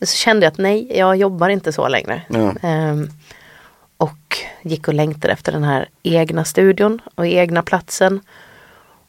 [0.00, 2.22] Så kände jag att nej, jag jobbar inte så längre.
[2.28, 2.54] Ja.
[2.62, 3.08] Ehm,
[3.96, 8.20] och gick och längtade efter den här egna studion och egna platsen.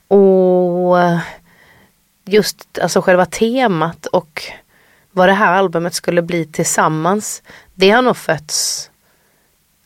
[0.07, 0.97] Och
[2.25, 4.43] just alltså själva temat och
[5.11, 7.43] vad det här albumet skulle bli tillsammans.
[7.73, 8.89] Det har nog fötts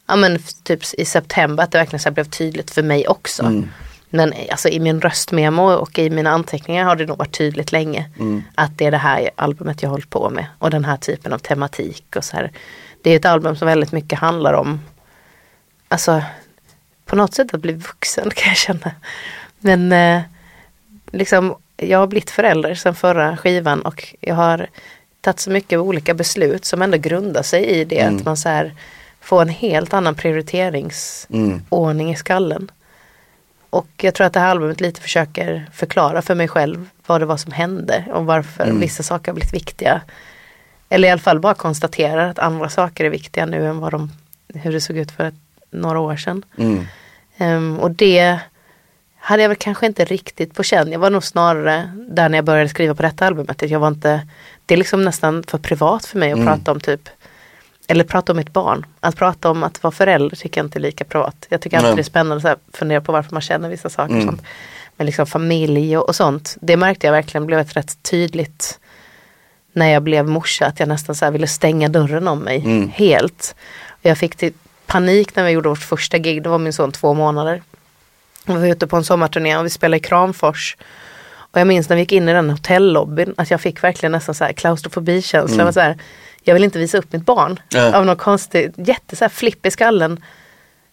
[0.09, 3.43] ja, men, typ i september att det verkligen så blev tydligt för mig också.
[3.43, 3.69] Mm.
[4.09, 8.09] Men alltså, i min röstmemo och i mina anteckningar har det nog varit tydligt länge.
[8.19, 8.43] Mm.
[8.55, 10.45] Att det är det här albumet jag hållit på med.
[10.59, 12.51] Och den här typen av tematik och så här.
[13.01, 14.79] Det är ett album som väldigt mycket handlar om
[15.89, 16.23] Alltså
[17.05, 18.91] på något sätt att bli vuxen kan jag känna.
[19.59, 20.21] Men eh,
[21.11, 24.67] liksom jag har blivit förälder sedan förra skivan och jag har
[25.21, 28.15] tagit så mycket olika beslut som ändå grundar sig i det Mm.
[28.15, 28.73] att man så här
[29.29, 32.13] får en helt annan prioriteringsordning Mm.
[32.13, 32.71] i skallen.
[33.69, 37.25] Och jag tror att det här albumet lite försöker förklara för mig själv vad det
[37.25, 38.79] var som hände och varför Mm.
[38.79, 40.01] vissa saker har blivit viktiga.
[40.89, 44.11] Eller i alla fall bara konstaterar att andra saker är viktiga nu än vad de,
[44.53, 45.33] hur det såg ut för ett,
[45.71, 46.43] några år sedan.
[46.57, 46.87] Mm.
[47.37, 48.39] Ehm, och det
[49.19, 50.91] hade jag väl kanske inte riktigt på känn.
[50.91, 53.61] Jag var nog snarare där när jag började skriva på detta albumet.
[53.61, 54.27] Jag var inte,
[54.65, 56.47] det är liksom nästan för privat för mig att Mm.
[56.47, 57.09] prata om typ
[57.91, 58.85] eller prata om mitt barn.
[58.99, 61.45] Att prata om att vara förälder tycker jag inte är lika privat.
[61.49, 61.95] Jag tycker alltid Nej.
[61.95, 64.13] det är spännande att fundera på varför man känner vissa saker.
[64.13, 64.25] Mm.
[64.25, 64.41] sånt.
[64.97, 66.57] Men liksom familj och, och sånt.
[66.61, 68.79] Det märkte jag verkligen blev ett rätt tydligt
[69.73, 70.65] när jag blev morsa.
[70.65, 72.89] Att jag nästan så här ville stänga dörren om mig Mm.
[72.89, 73.55] helt.
[74.01, 74.53] Jag fick till
[74.85, 76.43] panik när vi gjorde vårt första gig.
[76.43, 77.61] Då var min son två månader.
[78.45, 80.77] Vi var ute på en sommarturné och vi spelade i Kramfors.
[81.51, 84.35] Och jag minns när vi gick in i den hotellobbyn att jag fick verkligen nästan
[84.35, 85.61] så här klaustrofobikänsla.
[85.61, 85.73] Mm.
[85.73, 85.97] Så här,
[86.43, 87.59] jag vill inte visa upp mitt barn.
[87.73, 87.93] Nej.
[87.93, 90.11] Av någon konstig, jätte så här flipp i skallen.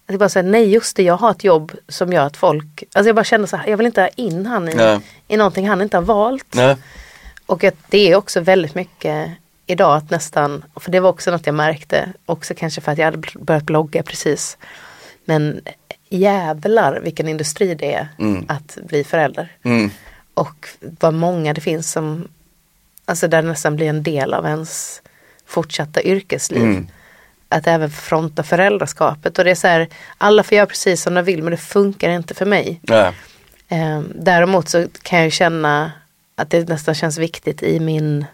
[0.06, 2.84] Att jag bara säger nej just det, jag har ett jobb som gör att folk,
[2.92, 5.00] alltså jag bara kände så här, jag vill inte ha in han i, Nej.
[5.28, 6.54] i någonting han inte har valt.
[6.54, 6.76] Nej.
[7.46, 9.30] Och att det är också väldigt mycket
[9.66, 13.04] idag att nästan, för det var också något jag märkte, också kanske för att jag
[13.04, 14.58] hade börjat blogga precis.
[15.24, 15.60] Men
[16.08, 18.44] jävlar vilken industri det är Mm.
[18.48, 19.52] att bli förälder.
[19.62, 19.90] Mm.
[20.36, 22.28] Och vad många det finns som,
[23.04, 25.02] alltså där det nästan blir en del av ens
[25.46, 26.62] fortsatta yrkesliv.
[26.62, 26.86] Mm.
[27.48, 29.38] Att även fronta föräldraskapet.
[29.38, 32.10] Och det är så här, alla får göra precis som de vill men det funkar
[32.10, 32.80] inte för mig.
[32.82, 33.12] Nej.
[33.68, 35.92] Eh, däremot så kan jag känna
[36.36, 38.24] att det nästan känns viktigt i min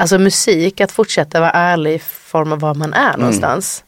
[0.00, 3.20] Alltså musik, att fortsätta vara ärlig i form av var man är Mm.
[3.20, 3.84] någonstans.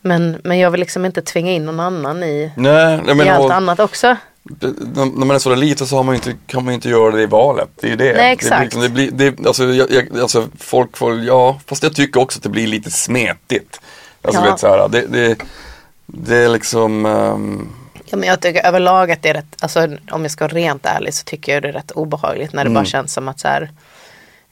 [0.00, 3.44] Men, men jag vill liksom inte tvinga in någon annan i, Nej, jag i allt
[3.44, 4.16] och- annat också.
[5.16, 7.22] När man är så där liten så har man inte, kan man inte göra det
[7.22, 7.68] i valet.
[7.80, 8.12] Det är ju det.
[8.12, 8.72] Nej, exakt.
[8.80, 11.94] Det blir, liksom- det blir, det, alltså, jag, jag, alltså, folk får, ja, fast jag
[11.94, 13.80] tycker också att det blir lite smetigt.
[14.22, 14.50] Alltså, Ja.
[14.50, 15.36] vet, så här, det, det,
[16.06, 17.68] det är liksom, ehm,
[18.08, 20.86] Ja, men jag tycker överlag att det är rätt, alltså om jag ska vara rent
[20.86, 22.74] ärlig så tycker jag det är rätt obehagligt när det Mm.
[22.74, 23.70] bara känns som att så här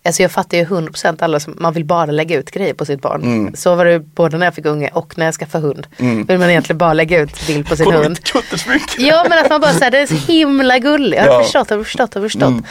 [0.06, 3.02] Alltså jag fattar ju 100% alla som, man vill bara lägga ut grejer på sitt
[3.02, 3.22] barn.
[3.22, 3.54] Mm.
[3.56, 5.86] Så var det både när jag fick unge och när jag skaffade hund.
[5.98, 6.24] Mm.
[6.26, 8.18] Vill man egentligen bara lägga ut bild på sin Kolla hund.
[8.98, 11.18] Ja men att man bara säger det är så himla gullig.
[11.18, 11.42] Jag har Ja.
[11.42, 12.48] förstått, jag har förstått, jag har förstått.
[12.48, 12.64] Mm.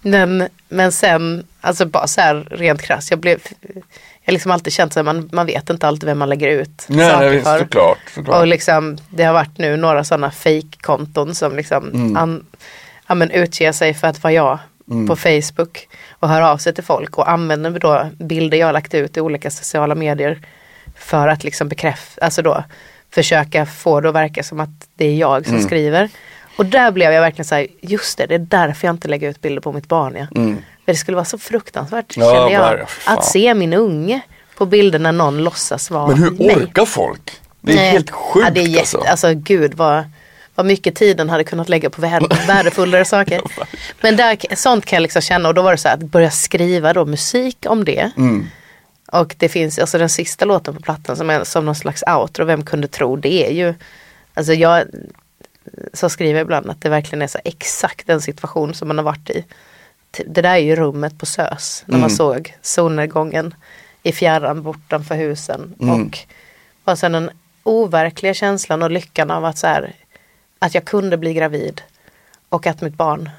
[0.00, 3.10] Men, men sen, alltså bara så här rent krasst.
[3.10, 3.82] Jag blev, jag
[4.26, 7.10] har liksom alltid känt att man, man vet inte alltid vem man lägger ut Nej,
[7.10, 7.58] saker nej, för.
[7.58, 7.98] såklart.
[8.14, 8.40] såklart.
[8.40, 12.16] Och liksom, det har varit nu några sådana fake-konton som liksom Mm.
[12.16, 12.46] an,
[13.06, 14.58] ja, men utger sig för att vara jag
[14.90, 15.06] Mm.
[15.08, 15.88] på Facebook
[16.24, 19.20] och hör av sig till folk och använder då bilder jag har lagt ut i
[19.20, 20.38] olika sociala medier
[20.98, 22.64] för att liksom bekräfta, alltså då
[23.14, 25.66] försöka få det att verka som att det är jag som Mm.
[25.66, 26.08] skriver.
[26.56, 29.30] Och där blev jag verkligen så här, just det, det är därför jag inte lägger
[29.30, 30.16] ut bilder på mitt barn.
[30.16, 30.26] Ja.
[30.40, 30.56] Mm.
[30.84, 32.88] För det skulle vara så fruktansvärt, Ja, kände jag.
[32.90, 33.18] Fan.
[33.18, 34.20] att se min unge
[34.56, 36.56] på bilder när någon låtsas vara Men hur mig.
[36.56, 37.40] orkar folk?
[37.60, 37.90] Det är Nej.
[37.90, 38.98] helt sjukt ja, det är jätte, alltså.
[38.98, 39.34] alltså.
[39.34, 40.04] gud vad,
[40.54, 43.40] vad mycket tiden hade kunnat lägga på vär- värdefullare saker.
[44.00, 46.30] Men där, sånt kan jag liksom känna och då var det så här att börja
[46.30, 48.10] skriva då musik om det.
[48.16, 48.46] Mm.
[49.12, 52.44] Och det finns, alltså den sista låten på plattan som är som någon slags outro,
[52.44, 53.74] vem kunde tro det är ju,
[54.34, 54.84] alltså jag
[55.92, 59.04] så skriver jag ibland att det verkligen är så exakt den situation som man har
[59.04, 59.44] varit i.
[60.10, 62.16] Ty- Det där är ju rummet på SÖS när man Mm.
[62.16, 63.54] såg solnedgången
[64.02, 66.02] i fjärran bortanför husen Mm.
[66.02, 66.18] och
[66.84, 67.30] bara sen den
[67.62, 69.92] overkliga känslan och lyckan av att så här,
[70.64, 71.82] att jag kunde bli gravid
[72.48, 73.30] och att mitt barn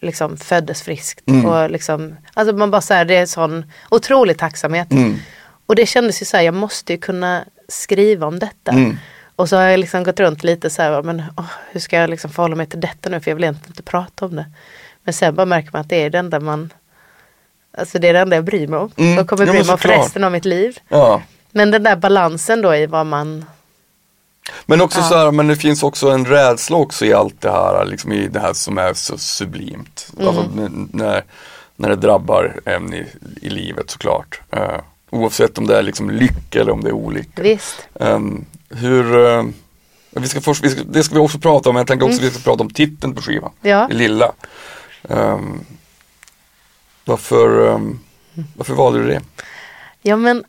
[0.00, 1.28] liksom föddes friskt.
[1.28, 1.46] Mm.
[1.46, 4.92] Och liksom, alltså man bara så här, det är sån otrolig tacksamhet.
[4.92, 5.18] Mm.
[5.66, 8.72] Och det kändes ju så här, jag måste ju kunna skriva om detta.
[8.72, 8.98] Mm.
[9.36, 12.10] Och så har jag liksom gått runt lite så här, men åh, hur ska jag
[12.10, 13.20] liksom förhålla mig till detta nu?
[13.20, 14.46] För jag vill egentligen inte prata om det.
[15.04, 16.72] Men sen bara märker man att det är det enda man
[17.78, 18.90] Alltså det är det enda jag bryr mig om.
[18.96, 19.18] Mm.
[19.18, 20.78] Och kommer bry mig om för resten av mitt liv.
[20.88, 21.22] Ja.
[21.50, 23.44] Men den där balansen då i vad man
[24.66, 25.04] Men också Ja.
[25.04, 28.28] så här, men det finns också en rädsla också i allt det här, liksom i
[28.28, 30.08] det här som är så sublimt.
[30.16, 30.28] Mm.
[30.28, 30.50] Alltså
[30.92, 31.24] när,
[31.76, 33.06] när det drabbar en i,
[33.42, 34.40] i livet såklart.
[34.56, 37.42] Uh, oavsett om det är liksom lycka eller om det är olycka.
[37.42, 37.88] Visst.
[37.94, 39.44] Um, hur, eh,
[40.10, 42.18] vi ska först, vi ska, det ska vi också prata om, men jag tänkte också
[42.18, 42.28] Mm.
[42.28, 43.50] vi ska prata om titeln på skivan.
[43.60, 43.88] Ja.
[43.90, 44.32] Lilla.
[45.02, 45.64] Um,
[47.04, 48.00] varför, um,
[48.56, 49.22] varför valde du det?
[50.02, 50.44] Ja men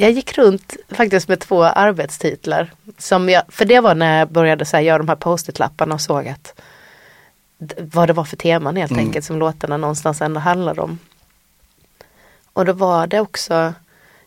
[0.00, 2.70] jag gick runt faktiskt med två arbetstitlar.
[2.98, 6.00] Som jag, för det var när jag började så här, göra de här post-it-lapparna och
[6.00, 6.60] såg att
[7.78, 9.04] vad det var för teman helt Mm.
[9.06, 10.98] enkelt som låtarna någonstans ändå handlade om.
[12.52, 13.74] Och då var det också,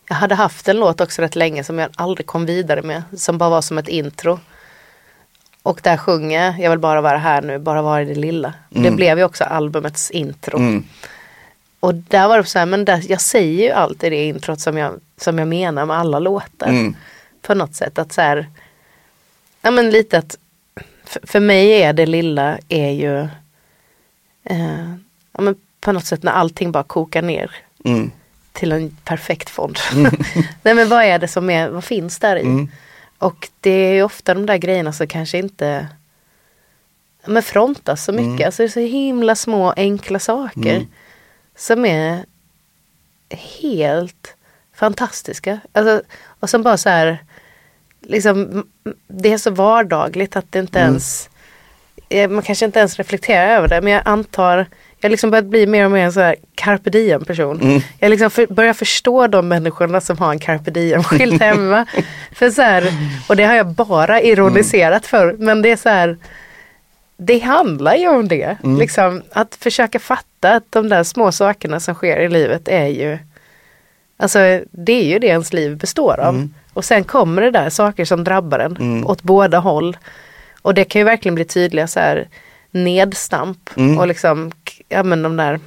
[0.10, 3.04] jag hade haft en låt också rätt länge som jag aldrig kom vidare med.
[3.18, 4.40] Som bara var som ett intro.
[5.64, 8.54] Och där sjunger jag, vill bara vara här nu, bara vara i det lilla.
[8.70, 8.96] Det Mm.
[8.96, 10.58] blev ju också albumets intro.
[10.58, 10.84] Mm.
[11.84, 14.78] Och där var det så här, men där, jag säger ju alltid det introt som
[14.78, 16.68] jag, som jag menar med alla låtar.
[16.68, 16.96] Mm.
[17.42, 18.50] På något sätt att så här,
[19.62, 20.38] ja men lite att,
[21.06, 23.20] för, för mig är det lilla är ju,
[24.44, 24.94] eh,
[25.32, 27.52] ja men på något sätt när allting bara kokar ner
[27.86, 28.12] Mm.
[28.52, 29.78] till en perfekt fond.
[30.64, 32.42] Nej men vad är det som är, vad finns där i?
[32.42, 32.70] Mm.
[33.18, 35.88] Och det är ju ofta de där grejerna som kanske inte
[37.26, 38.28] men frontas så mycket.
[38.28, 38.46] Mm.
[38.46, 40.86] Alltså det är så himla små enkla saker.
[41.54, 41.58] Mm.
[41.58, 42.26] Som är
[43.62, 44.36] helt
[44.76, 45.60] fantastiska.
[45.74, 46.02] Alltså,
[46.40, 47.18] och som bara så här,
[48.02, 48.68] liksom,
[49.08, 50.90] det är så vardagligt att det inte Mm.
[50.90, 51.30] ens,
[52.30, 53.82] man kanske inte ens reflekterar över det.
[53.82, 54.58] Men jag antar,
[55.00, 57.62] jag har liksom börjat bli mer och mer en så här carpe diem person.
[57.62, 57.82] Mm.
[58.00, 61.86] Jag liksom för, börjar förstå de människorna som har en carpe diem skylt hemma.
[62.32, 62.84] för så här,
[63.30, 65.34] och det har jag bara ironiserat för.
[65.40, 66.18] Men det är så här,
[67.18, 68.58] det handlar ju om det.
[68.64, 68.80] Mm.
[68.80, 73.18] Liksom, att försöka fatta att de där små sakerna som sker i livet är ju
[74.18, 74.40] Alltså
[74.72, 76.36] det är ju det ens liv består av.
[76.36, 76.54] Mm.
[76.74, 79.08] Och sen kommer det där saker som drabbar en Mm.
[79.08, 79.98] åt båda håll.
[80.62, 82.28] Och det kan ju verkligen bli tydliga så här
[82.72, 83.98] nedstamp Mm.
[84.00, 84.52] och liksom,
[84.90, 85.60] ja men de där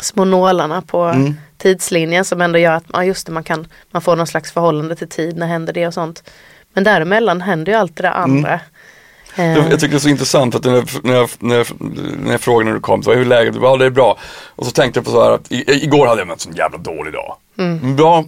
[0.00, 1.34] små nålarna på Mm.
[1.56, 4.96] tidslinjen som ändå gör att ja, just det, man, kan, man får någon slags förhållande
[4.96, 6.30] till tid, när händer det och sånt.
[6.72, 8.52] Men däremellan händer ju allt det där andra.
[8.54, 8.60] Eh,
[9.36, 11.66] Jag, jag tycker det är så intressant för att när jag, när jag, när jag,
[12.18, 13.54] när jag frågade när du kom, så var hur läget?
[13.54, 14.18] Du bara, Ja det är bra.
[14.48, 16.78] Och så tänkte jag på så här att i, igår hade jag en sån jävla
[16.78, 17.36] dålig dag.
[17.54, 18.24] Men Bra,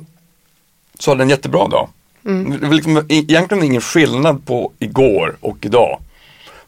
[0.99, 1.89] så hade jag en jättebra dag.
[2.23, 5.99] Det var liksom egentligen ingen skillnad på igår och idag.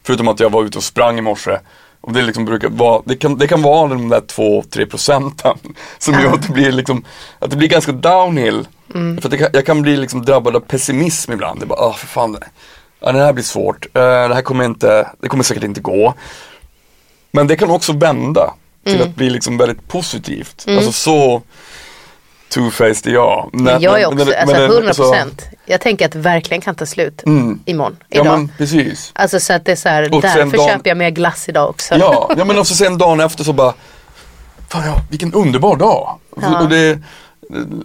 [0.03, 1.57] Förutom att jag var ute och sprang i morse.
[2.01, 5.57] Och det, liksom brukar vara, det, kan, det kan vara de där 2-3 procenten
[5.97, 7.03] som gör att det blir, liksom,
[7.39, 8.67] att det blir ganska downhill.
[8.93, 11.59] För att det jag kan bli liksom drabbad av pessimism ibland.
[11.59, 12.37] Det bara, ah för fan,
[12.99, 13.85] ja, det här blir svårt.
[13.93, 16.13] Eh, det här kommer inte, det kommer säkert inte gå.
[17.31, 18.53] Men det kan också vända
[18.85, 20.65] till att bli liksom väldigt positivt.
[20.67, 21.41] Alltså så
[22.49, 23.49] two-faced är jag.
[23.53, 25.43] Men- jag är också, men- alltså men- 100 procent.
[25.65, 27.59] Jag tänker att det verkligen kan ta slut Mm.
[27.65, 28.37] imorgon, Ja idag.
[28.39, 29.11] men precis.
[29.15, 31.69] Alltså så att det är så här, Och därför dagen- köper jag mer glass idag
[31.69, 31.95] också.
[31.95, 33.73] Ja, ja men också sen dagen efter så bara,
[34.69, 36.19] fan ja, vilken underbar dag.
[36.41, 36.59] Ja.
[36.61, 37.03] Och det är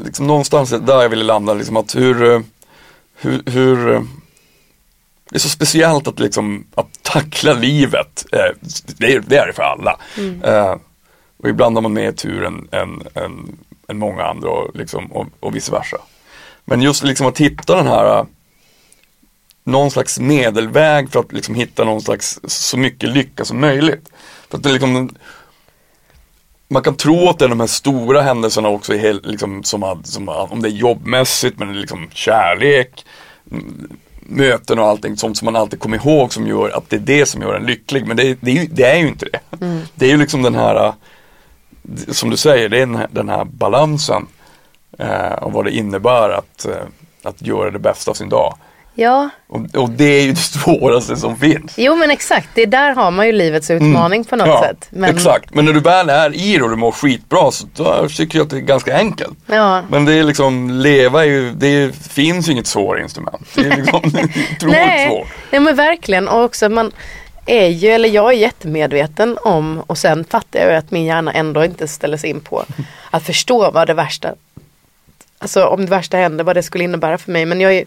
[0.05, 2.41] liksom någonstans där jag ville landa, liksom att hur, eh,
[3.21, 4.01] hur, hur eh,
[5.35, 8.27] det är så speciellt att liksom att tackla livet.
[8.33, 8.57] Eh,
[8.99, 9.99] det, är, det är det för alla.
[10.43, 10.77] Eh,
[11.37, 15.27] och ibland har man mer tur än, än, än, än många andra och, liksom, och,
[15.41, 15.97] och vice versa.
[16.65, 18.25] Men just liksom att hitta den här eh,
[19.65, 24.09] någon slags medelväg för att liksom hitta någon slags så mycket lycka som möjligt.
[24.51, 25.15] För att det liksom,
[26.69, 28.93] man kan tro att det är de här stora händelserna också,
[29.23, 33.07] liksom, som, som, om det är jobbmässigt, men liksom kärlek,
[33.51, 37.01] mm, möten och allting, sånt som man alltid kommer ihåg som gör att det är
[37.01, 38.07] det som gör en lycklig.
[38.07, 39.41] Men det, är- det, det är ju inte det.
[39.95, 40.95] Det är ju liksom den här, äh,
[42.09, 44.27] som du säger, det är den här, den här balansen
[44.99, 46.73] eh, och vad det innebär att, eh,
[47.23, 48.55] att göra det bästa av sin dag.
[48.97, 51.73] Ja, Och, och det är ju det svåraste som finns.
[51.77, 52.49] jo men exakt.
[52.55, 54.57] Det där har man ju livets utmaning på något Mm.
[54.57, 54.87] Ja, sätt.
[54.91, 55.55] Men, exakt.
[55.55, 58.45] Men när du väl är i det och du mår skitbra så då tycker jag
[58.45, 59.39] att det är ganska enkelt.
[59.47, 59.83] Ja.
[59.91, 63.49] Men det är liksom, leva är ju, det finns ju inget svårinstrument.
[63.55, 64.31] Det är liksom otroligt
[64.63, 65.29] Nej, svårt.
[65.51, 66.29] nej men verkligen.
[66.29, 66.93] Och också man
[67.47, 71.33] är ju, eller jag är jättemedveten om och sen fattar jag ju att min hjärna
[71.33, 72.65] ändå inte ställer sig in på
[73.11, 74.35] att förstå vad det värsta,
[75.39, 77.47] alltså om det värsta händer, vad det skulle innebära för mig.
[77.47, 77.85] Men jag, är,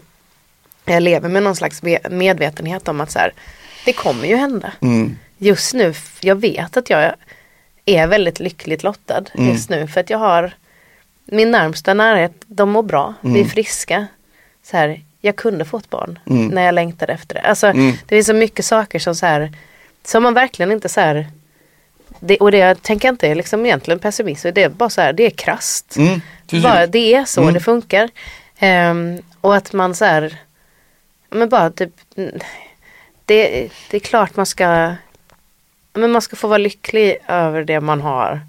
[0.90, 3.32] jag lever med någon slags ve- medvetenhet om att så här,
[3.84, 4.72] det kommer ju hända.
[4.80, 5.16] Mm.
[5.38, 7.12] Just nu, jag vet att jag
[7.84, 9.50] är väldigt lyckligt lottad Mm.
[9.52, 10.52] just nu för att jag har
[11.24, 13.48] min närmsta närhet, de mår bra, vi är Mm.
[13.48, 14.06] friska.
[14.62, 16.46] Så här, jag kunde få ett barn Mm.
[16.48, 17.40] när jag längtade efter det.
[17.40, 17.90] Alltså, Mm.
[18.06, 19.52] Det finns så mycket saker som så här,
[20.04, 21.26] som man verkligen inte så här,
[22.20, 25.12] det, och det jag tänker inte är liksom egentligen pessimism, det är bara så här,
[25.12, 25.96] det är krasst.
[25.96, 26.20] Mm.
[26.62, 27.54] Bara, det är så Mm.
[27.54, 28.08] det funkar.
[28.58, 30.36] Ehm, och att man så här,
[31.30, 32.34] men bara typ, mm,
[33.24, 34.94] det, det är klart man ska,
[35.92, 38.40] men man ska få vara lycklig över det man har.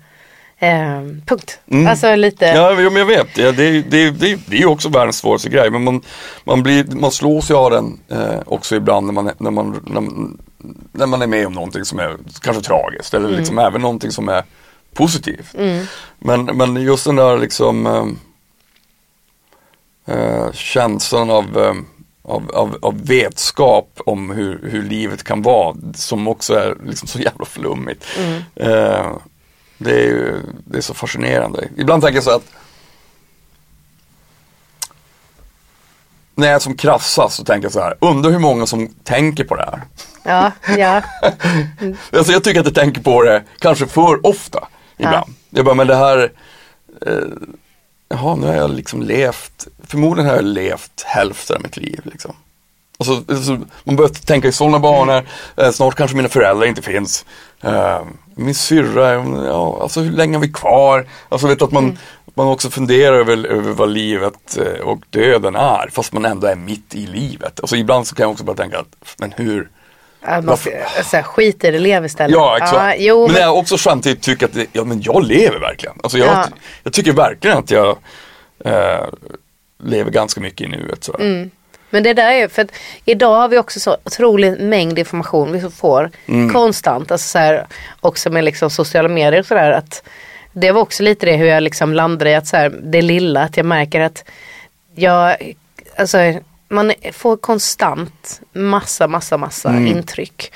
[0.61, 1.59] Ehm, punkt.
[1.71, 1.87] Mm.
[1.87, 3.37] Alltså lite, Ja, men jag vet.
[3.37, 5.69] Ja, det, är- det, det, det är ju också världens svåraste grej.
[5.69, 6.01] Men man,
[6.43, 9.81] man, blir, man slås ju av den eh, också ibland när man, är- när, man,
[9.85, 10.37] när, man-
[10.91, 13.13] när man är med om någonting som är kanske tragiskt.
[13.13, 14.43] Eller liksom även någonting som är
[14.93, 15.53] positivt.
[15.57, 15.85] mm,
[16.19, 17.85] Men, men just den där liksom
[20.05, 21.73] eh, eh, känslan av, eh,
[22.29, 27.19] av, av, av vetskap om hur, hur livet kan vara som också är liksom så
[27.19, 28.05] jävla flummigt.
[28.17, 29.11] mm, Eh,
[29.77, 31.67] det är ju det är så fascinerande.
[31.77, 32.51] Ibland tänker jag så att
[36.35, 39.43] när jag är som krassast så tänker jag så här, undrar hur många som tänker
[39.43, 39.81] på det här.
[40.23, 41.01] ja, ja,
[42.17, 45.33] Alltså jag tycker att jag tänker på det kanske för ofta ibland.
[45.49, 46.31] Jag bara, men det här,
[47.05, 47.13] eh,
[48.09, 52.35] jaha nu har jag liksom levt, förmodligen har jag levt hälften av mitt liv liksom.
[52.97, 55.23] Och så, så, man börjar tänka i sådana banor,
[55.57, 57.25] eh, snart kanske mina föräldrar inte finns.
[57.61, 58.01] Eh,
[58.35, 59.13] min syrra,
[59.45, 61.07] ja, alltså hur länge har vi kvar?
[61.29, 61.97] Alltså vet att man,
[62.33, 66.55] man också funderar över, över vad livet eh, och döden är, fast man ändå är
[66.55, 67.59] mitt i livet.
[67.59, 69.69] Alltså ibland så kan jag också bara tänka att, men hur,
[70.21, 70.69] Att man ska,
[71.03, 72.31] så här, skit i det, lev istället.
[72.35, 72.97] Ja, exakt.
[72.99, 75.95] jo, men men, jag också samtidigt tycker att det, ja, men jag lever verkligen.
[76.03, 76.47] Alltså jag, Ja.
[76.83, 77.97] jag tycker verkligen att jag
[78.65, 79.05] eh,
[79.83, 81.03] lever ganska mycket i nuet.
[81.03, 81.15] Så.
[81.19, 81.51] Mm.
[81.89, 82.71] Men det där är för att
[83.05, 86.53] idag har vi också så otrolig mängd information vi får Mm.
[86.53, 87.11] konstant.
[87.11, 87.67] Alltså så här,
[88.01, 89.71] också med liksom sociala medier och sådär.
[89.71, 90.03] Att
[90.53, 93.41] det var också lite det hur jag liksom landade i att så här, det lilla.
[93.41, 94.23] Att jag märker att
[94.95, 95.35] jag,
[95.97, 96.17] alltså
[96.69, 99.87] man får konstant massa, massa, massa Mm.
[99.87, 100.51] intryck.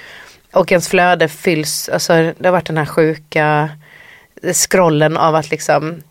[0.54, 3.70] Och ens flöde fylls, alltså det har varit den här sjuka
[4.54, 6.02] scrollen av att liksom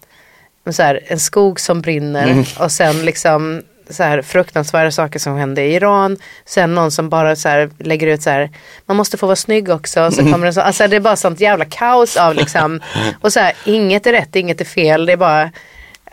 [0.70, 2.44] så här, en skog som brinner Mm.
[2.58, 6.16] och sen liksom så här fruktansvärda saker som hände i Iran.
[6.44, 8.50] Sen någon som bara så här lägger ut så här,
[8.86, 10.10] man måste få vara snygg också.
[10.10, 10.32] Så Mm.
[10.32, 12.80] kommer det så, alltså det är bara sånt jävla kaos av liksom,
[13.20, 15.06] och så här, inget är rätt, inget är fel.
[15.06, 15.50] Det är bara,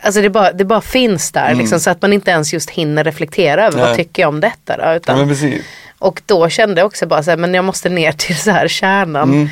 [0.02, 3.04] alltså det bara, det bara finns där liksom, så att man inte ens just hinner
[3.04, 3.80] reflektera över Mm.
[3.80, 3.88] Nej.
[3.88, 4.82] vad tycker jag om detta då.
[4.82, 5.64] Ja, Utan, precis.
[5.98, 8.68] och då kände jag också bara så här, men jag måste ner till så här
[8.68, 9.28] kärnan.
[9.30, 9.48] Mm.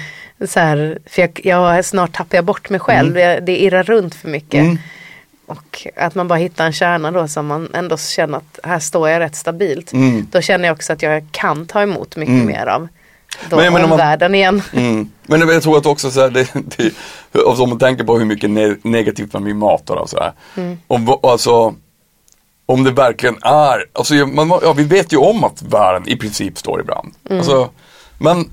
[0.49, 4.15] Så här, för jag, jag, snart tappar jag bort mig själv, jag, det irrar runt
[4.15, 4.61] för mycket.
[4.61, 4.79] Mm.
[5.47, 9.09] Och att man bara hittar en kärna då som man ändå känner att här står
[9.09, 9.93] jag rätt stabilt.
[9.93, 10.27] Mm.
[10.31, 12.47] Då känner jag också att jag kan ta emot mycket Mm.
[12.47, 12.89] mer av
[13.51, 14.63] då Men jag menar, man- omvärlden igen.
[14.73, 15.11] Mm.
[15.27, 16.93] Men jag tror att också så här, det, det,
[17.47, 20.33] alltså om man tänker på hur mycket ne negativt man blir matad av så här.
[20.57, 20.79] Mm.
[20.87, 21.75] Om, alltså,
[22.67, 26.59] om det verkligen är, alltså, man, ja, vi vet ju om att världen i princip
[26.59, 27.15] står i brand.
[27.25, 27.39] Mm.
[27.39, 27.71] Alltså,
[28.19, 28.51] men,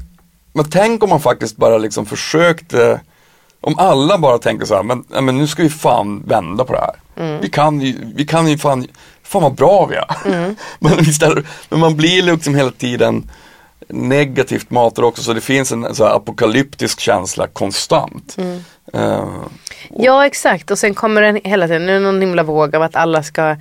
[0.54, 3.02] men tänk om man faktiskt bara liksom försökte,
[3.62, 6.80] om alla bara tänker så här, men, men nu ska vi fan vända på det
[6.80, 7.26] här.
[7.26, 7.42] Mm.
[7.42, 8.88] Vi, kan ju, vi kan ju fan,
[9.24, 10.16] fan vad bra vi är.
[10.26, 10.56] Mm.
[10.80, 13.30] men, istället, men man blir liksom hela tiden
[13.88, 18.36] negativt matad också så det finns en så apokalyptisk känsla konstant.
[18.38, 18.64] Mm.
[18.94, 19.26] Eh,
[20.00, 22.82] Ja exakt och sen kommer den hela tiden, nu är det någon himla våg av
[22.82, 23.56] att alla ska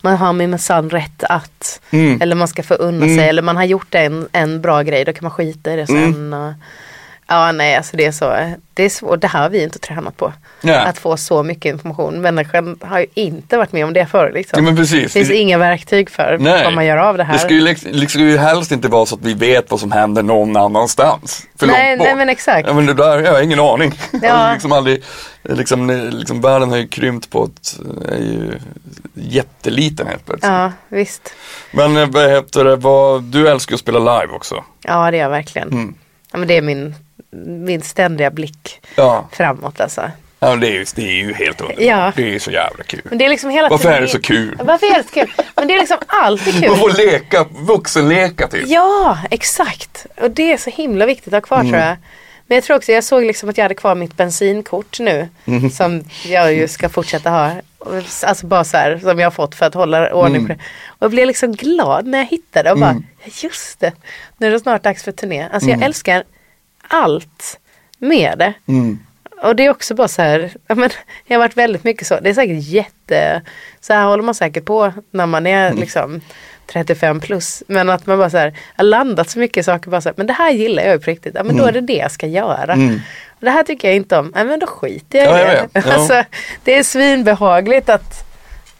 [0.00, 2.22] man har minsann rätt att Mm.
[2.22, 5.12] eller man ska få unna sig eller man har gjort en, en bra grej då
[5.12, 5.96] kan man skita i det sen.
[6.04, 6.54] Mm.
[7.32, 10.16] Ja nej alltså det är så, det är svårt, det här har vi inte tränat
[10.16, 10.32] på.
[10.60, 10.76] Nej.
[10.76, 12.20] Att få så mycket information.
[12.20, 14.66] Människan har ju inte varit med om det förr liksom.
[14.66, 14.72] ja.
[14.72, 16.64] Det finns inga verktyg för Nej.
[16.64, 17.32] vad man gör av det här.
[17.32, 19.92] Det ska ju liksom, ska ju helst inte vara så att vi vet vad som
[19.92, 21.46] händer någon annanstans.
[21.58, 22.68] För nej, nej men exakt.
[22.68, 23.92] Ja men det där, jag har ingen aning.
[24.22, 24.34] Ja.
[24.34, 25.02] Har liksom aldrig,
[25.42, 27.78] liksom, liksom världen har ju krympt på ett,
[28.08, 28.58] är ju
[29.14, 30.52] jätteliten helt plötsligt.
[30.52, 31.34] Ja visst.
[31.72, 34.64] Men eh, vad heter det, vad, du älskar att spela live också.
[34.82, 35.68] Ja det gör jag verkligen.
[35.68, 35.94] Mm.
[36.32, 36.94] Ja, men det är min,
[37.46, 39.28] min ständiga blick Ja.
[39.32, 40.10] framåt alltså.
[40.42, 41.84] Ja, det, är, ju- det är ju helt underbart.
[41.84, 42.12] Ja.
[42.16, 43.00] Det är så jävla kul.
[43.04, 44.58] Men det är liksom hela Varför är det så kul?
[44.64, 45.32] Varför är det så kul?
[45.56, 46.68] Men det är liksom alltid kul.
[46.68, 48.64] Man får leka, vuxenleka typ.
[48.68, 50.06] Ja, exakt.
[50.20, 51.72] Och det är så himla viktigt att ha kvar Mm.
[51.72, 51.96] tror jag.
[52.46, 55.28] Men jag tror också, jag såg liksom att jag hade kvar mitt bensinkort nu.
[55.44, 55.70] Mhm.
[55.70, 57.52] Som jag ju ska fortsätta ha.
[58.24, 60.46] Alltså bara så här, som jag har fått för att hålla ordning Mm.
[60.46, 60.60] på det.
[60.88, 63.02] Och jag blev liksom glad när jag hittade det och bara,
[63.42, 63.92] just det.
[64.38, 65.48] Nu är det snart dags för turné.
[65.52, 65.80] Alltså Mm.
[65.80, 66.24] jag älskar
[66.90, 67.58] allt
[67.98, 68.52] med det.
[68.66, 68.98] Mm.
[69.42, 70.90] Och det är också bara så här, ja, men,
[71.26, 73.42] jag har varit väldigt mycket så, det är säkert jätte,
[73.80, 75.80] så här håller man säkert på när man är Mm.
[75.80, 76.20] liksom
[76.72, 77.62] 35 plus.
[77.66, 80.26] Men att man bara så här, har landat så mycket saker, bara så här, men
[80.26, 82.26] det här gillar jag ju på riktigt, ja men då är det det jag ska
[82.26, 82.72] göra.
[82.72, 83.00] Mm.
[83.40, 85.80] Det här tycker jag inte om, ja men då skiter jag i Ja, jag det.
[85.80, 85.86] vet.
[85.86, 85.92] Ja.
[85.98, 86.24] Alltså,
[86.64, 88.24] det är svinbehagligt att,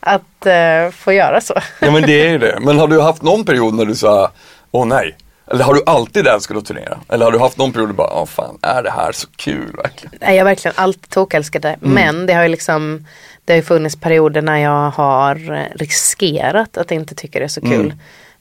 [0.00, 1.54] att eh, få göra så.
[1.80, 2.58] Ja men det är ju det.
[2.60, 4.30] Men har du haft någon period när du sa,
[4.70, 5.16] åh nej.
[5.50, 6.98] Eller har du alltid älskat att turnera?
[7.08, 9.76] Eller har du haft någon period du bara, åh fan, är det här så kul
[9.76, 10.14] verkligen?
[10.20, 11.68] Nej, jag har verkligen alltid tokälskat det.
[11.82, 11.94] Mm.
[11.94, 13.06] Men det har ju liksom
[13.44, 15.34] Det har ju funnits perioder när jag har
[15.78, 17.72] riskerat att inte tycka det är så kul.
[17.86, 17.98] Mm.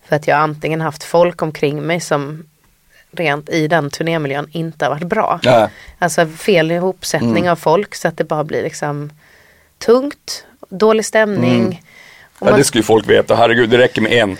[0.07, 2.43] För att jag antingen haft folk omkring mig som
[3.11, 5.39] rent i den turnémiljön inte har varit bra.
[5.43, 5.67] Nej.
[5.99, 7.51] Alltså fel ihopsättning Mm.
[7.51, 9.11] av folk så att det bara blir liksom
[9.77, 11.59] tungt, dålig stämning.
[11.61, 11.75] Mm.
[12.39, 14.37] Ja, man- det ska ju folk veta, herregud det räcker med en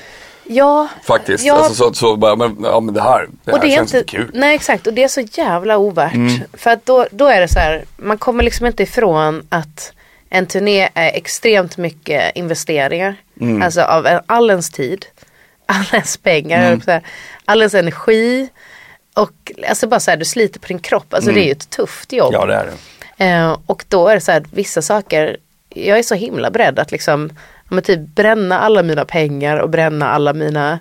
[0.50, 1.45] ja, faktiskt.
[1.45, 1.54] Ja.
[1.54, 3.93] Alltså, så, så bara, men, ja men det här, det här och det är känns
[3.93, 4.39] inte, inte kul.
[4.39, 6.14] nej exakt och det är så jävla ovärt.
[6.14, 6.41] Mm.
[6.54, 9.93] För att då, då är det så här, man kommer liksom inte ifrån att
[10.30, 13.16] en turné är extremt mycket investeringar.
[13.41, 13.62] Mm.
[13.62, 15.06] Alltså av all ens tid,
[15.66, 16.82] all ens pengar, Mm.
[16.82, 17.02] säga,
[17.45, 18.50] all ens energi.
[19.14, 21.14] Och alltså bara så här, du sliter på din kropp.
[21.14, 22.34] Alltså det är ju ett tufft jobb.
[22.34, 22.39] Mm.
[22.41, 22.66] Ja det är
[23.18, 23.26] det.
[23.26, 25.38] Eh, och då är det så här, vissa saker,
[25.70, 27.30] jag är så himla beredd att liksom,
[27.70, 30.80] men typ bränna alla mina pengar och bränna alla mina,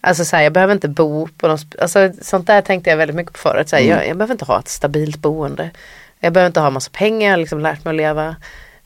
[0.00, 2.96] alltså så här, jag behöver inte bo på något, sp- alltså sånt där tänkte jag
[2.96, 3.68] väldigt mycket på förut.
[3.68, 3.96] Så här, Mm.
[3.98, 5.70] jag, jag behöver inte ha ett stabilt boende.
[6.20, 8.36] Jag behöver inte ha massa pengar, jag har liksom lärt mig att leva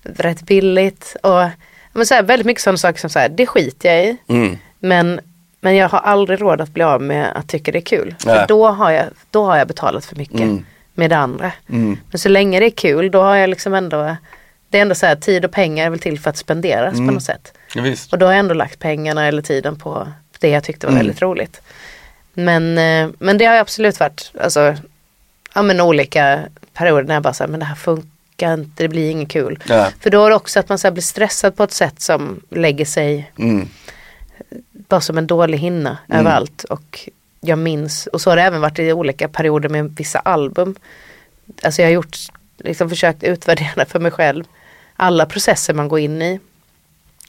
[0.03, 1.16] rätt billigt.
[1.22, 1.49] Och
[1.92, 4.16] men så här, väldigt mycket sådana saker som så här, det skiter jag i.
[4.28, 4.59] Mm.
[4.78, 5.20] Men,
[5.61, 8.14] men jag har aldrig råd att bli av med att tycka det är kul.
[8.26, 8.36] Nej.
[8.38, 10.64] För då har, jag, då har jag betalat för mycket Mm.
[10.95, 11.53] med det andra.
[11.68, 11.99] Mm.
[12.11, 14.16] Men så länge det är kul då har jag liksom ändå
[14.75, 17.07] Det är ändå så här tid och pengar är väl till för att spenderas Mm.
[17.09, 17.53] på något sätt.
[17.75, 17.83] Ja.
[18.12, 20.09] Och då har jag ändå lagt pengarna eller tiden på
[20.39, 21.07] det jag tyckte var Mm.
[21.07, 21.61] väldigt roligt.
[22.33, 24.77] Men, eh, men det har ju absolut varit alltså,
[25.55, 26.41] ja, men olika
[26.72, 29.59] perioder när jag bara säger men det här funkar inte, det blir inget kul.
[29.68, 29.89] Ja.
[30.01, 32.85] För då är det också att man så blir stressad på ett sätt som lägger
[32.85, 33.68] sig Mm.
[34.70, 36.20] bara som en dålig hinna Mm.
[36.20, 36.64] överallt.
[36.64, 37.09] Och
[37.41, 40.75] jag minns, och så har det även varit i olika perioder med vissa album.
[41.62, 42.16] Alltså jag har gjort,
[42.59, 44.45] liksom försökt utvärdera för mig själv
[45.05, 46.40] alla processer man går in i.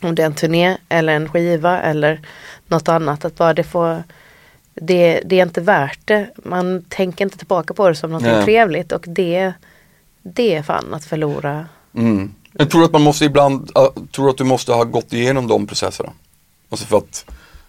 [0.02, 2.22] Om det är en turné eller en skiva eller
[2.68, 3.26] något annat.
[3.26, 4.04] Att bara det får,
[4.74, 6.30] det, det är inte värt det.
[6.36, 8.44] Man tänker inte tillbaka på det som något Nej.
[8.44, 9.54] trevligt och det,
[10.22, 11.66] det är fan att förlora.
[11.96, 12.34] Mm.
[12.52, 15.68] Jag tror att man måste ibland, äh, tror att du måste ha gått igenom de
[15.68, 16.10] processerna.
[16.70, 17.26] Alltså för att,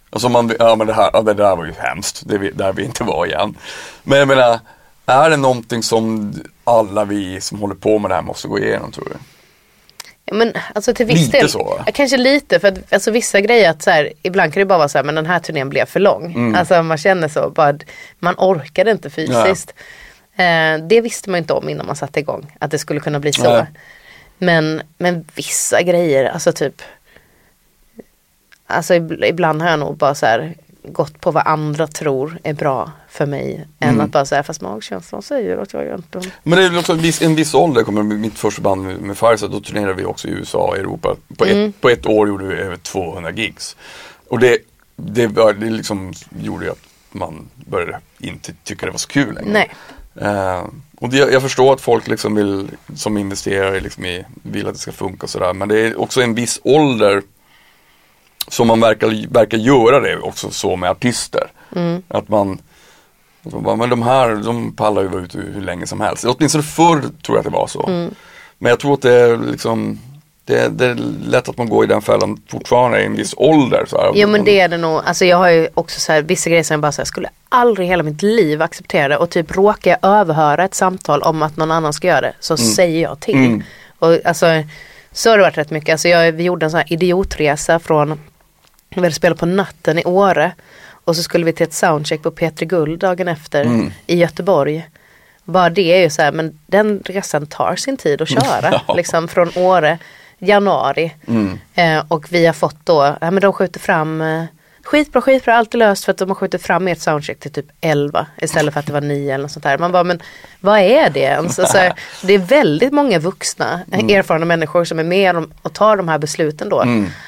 [0.09, 2.73] alltså man, ja men det här, ja, det där var ju hemskt, det vi, där
[2.73, 3.57] vi inte var igen.
[4.03, 4.59] Men jag menar,
[5.05, 6.33] är det någonting som
[6.63, 9.15] alla vi som håller på med det här måste gå igenom tror du?
[10.29, 11.49] Ja, men alltså till viss Lite del.
[11.49, 11.81] så?
[11.85, 14.77] Ja, kanske lite för att alltså, vissa grejer att så här, ibland kan det bara
[14.77, 16.25] vara så här men den här turnén blev för lång.
[16.25, 16.55] Mm.
[16.55, 17.77] Alltså man känner så, bara,
[18.19, 19.73] man orkade inte fysiskt.
[20.35, 23.33] Eh, det visste man inte om innan man satte igång att det skulle kunna bli
[23.33, 23.53] så.
[23.53, 23.65] Nej.
[24.37, 26.81] Men, men vissa grejer, alltså typ
[28.69, 30.53] Alltså ib- ibland har jag nog bara så här
[30.91, 33.67] gått på vad andra tror är bra för mig.
[33.79, 34.01] Än Mm.
[34.05, 36.99] att bara säga fast magkänslan säger att jag inte Men det är väl också en
[36.99, 40.27] viss, en viss ålder, kommer mitt första band med, med Farsa, då turnerade vi också
[40.27, 41.15] i USA och Europa.
[41.37, 41.69] På, Mm.
[41.69, 43.75] ett, på ett år gjorde vi över 200 gigs.
[44.29, 44.57] Och det,
[44.95, 46.79] det, var, det liksom gjorde ju att
[47.11, 49.51] man började inte tycka det var så kul längre.
[49.51, 49.71] Nej.
[50.21, 50.63] Eh,
[50.99, 54.79] och det, jag förstår att folk liksom vill, som investerar liksom i, vill att det
[54.79, 55.53] ska funka och sådär.
[55.53, 57.21] Men det är också en viss ålder
[58.47, 61.47] som man verkar, verkar göra det också så med artister.
[61.75, 62.01] Mm.
[62.07, 62.59] Att man,
[63.45, 66.25] att man bara, men de här, de pallar ju vara ute hur länge som helst.
[66.25, 67.87] Åtminstone förr tror jag att det var så.
[67.87, 68.15] Mm.
[68.57, 69.99] Men jag tror att det är liksom
[70.45, 70.95] det, det är
[71.25, 73.85] lätt att man går i den fällan fortfarande i en viss ålder.
[73.87, 74.11] Så här.
[74.15, 75.01] Jo men det är det nog.
[75.05, 77.29] Alltså jag har ju också så här, vissa grejer som jag bara så här, skulle
[77.49, 79.17] aldrig hela mitt liv acceptera det.
[79.17, 82.57] Och typ råkar jag överhöra ett samtal om att någon annan ska göra det så
[82.57, 83.35] säger jag till.
[83.35, 83.63] Mm.
[83.99, 84.45] Och alltså
[85.11, 85.91] så har det varit rätt mycket.
[85.93, 88.19] Alltså jag, vi gjorde en sån här idiotresa från,
[88.89, 90.51] vi hade spelat på natten i Åre.
[90.89, 93.91] Och så skulle vi till ett soundcheck på Petri Guld dagen efter Mm.
[94.07, 94.89] i Göteborg.
[95.43, 98.81] Bara det är ju så här, men den resan tar sin tid att köra.
[98.95, 99.97] Liksom från Åre,
[100.39, 101.13] januari.
[101.27, 101.59] Mm.
[101.73, 104.43] Eh, och vi har fått då, ja men de skjuter fram eh,
[104.83, 107.65] skitbra, skitbra, allt är löst för att de har skjutit fram ert soundcheck till typ
[107.81, 109.77] 11 istället för att det var 9 eller något sånt där.
[109.77, 110.19] Man bara, men
[110.59, 111.59] vad är det ens?
[111.59, 111.77] Alltså,
[112.23, 116.69] det är väldigt många vuxna, erfarna människor som är med och tar de här besluten
[116.69, 116.85] då.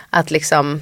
[0.10, 0.82] Att liksom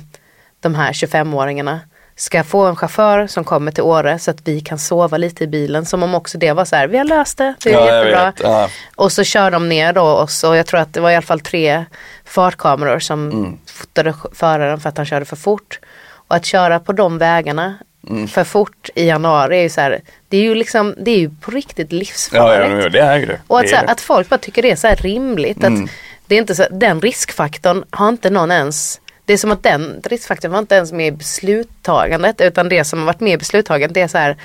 [0.60, 1.80] de här 25-åringarna
[2.16, 5.48] ska få en chaufför som kommer till Åre så att vi kan sova lite i
[5.48, 5.86] bilen.
[5.86, 8.34] Som om också det var så här, vi har löst det, det är Ja, jättebra.
[8.44, 8.70] ja.
[8.96, 11.22] Och så kör de ner då och så, jag tror att det var i alla
[11.22, 11.86] fall tre
[12.26, 13.58] fartkameror som Mm.
[13.66, 15.80] fotade föraren för att han körde för fort.
[16.28, 17.76] Och att köra på de vägarna
[18.10, 18.28] Mm.
[18.28, 21.30] för fort i januari är ju så här, det är ju liksom, det är ju
[21.30, 22.84] på riktigt Ja, livsfarligt.
[22.84, 23.40] ja, det är det.
[23.48, 23.92] Och att, det är det.
[23.92, 25.64] att folk bara tycker det är så här rimligt.
[25.64, 25.84] Mm.
[25.84, 25.90] Att
[26.28, 30.02] det är inte så, den riskfaktorn har inte någon ens det är som att den
[30.06, 33.94] riskfaktorn var inte ens med i besluttagandet utan det som har varit med i besluttagandet
[33.94, 34.38] det är så här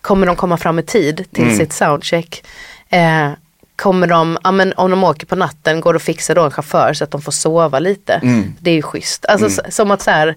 [0.00, 1.56] Kommer de komma fram i tid till Mm.
[1.58, 2.44] sitt soundcheck?
[2.88, 3.30] Eh,
[3.76, 6.50] kommer de, ja, men om de åker på natten, går det att fixa då en
[6.50, 8.12] chaufför så att de får sova lite?
[8.22, 8.54] Mm.
[8.60, 9.26] Det är ju schysst.
[9.26, 10.36] Alltså s- som att så här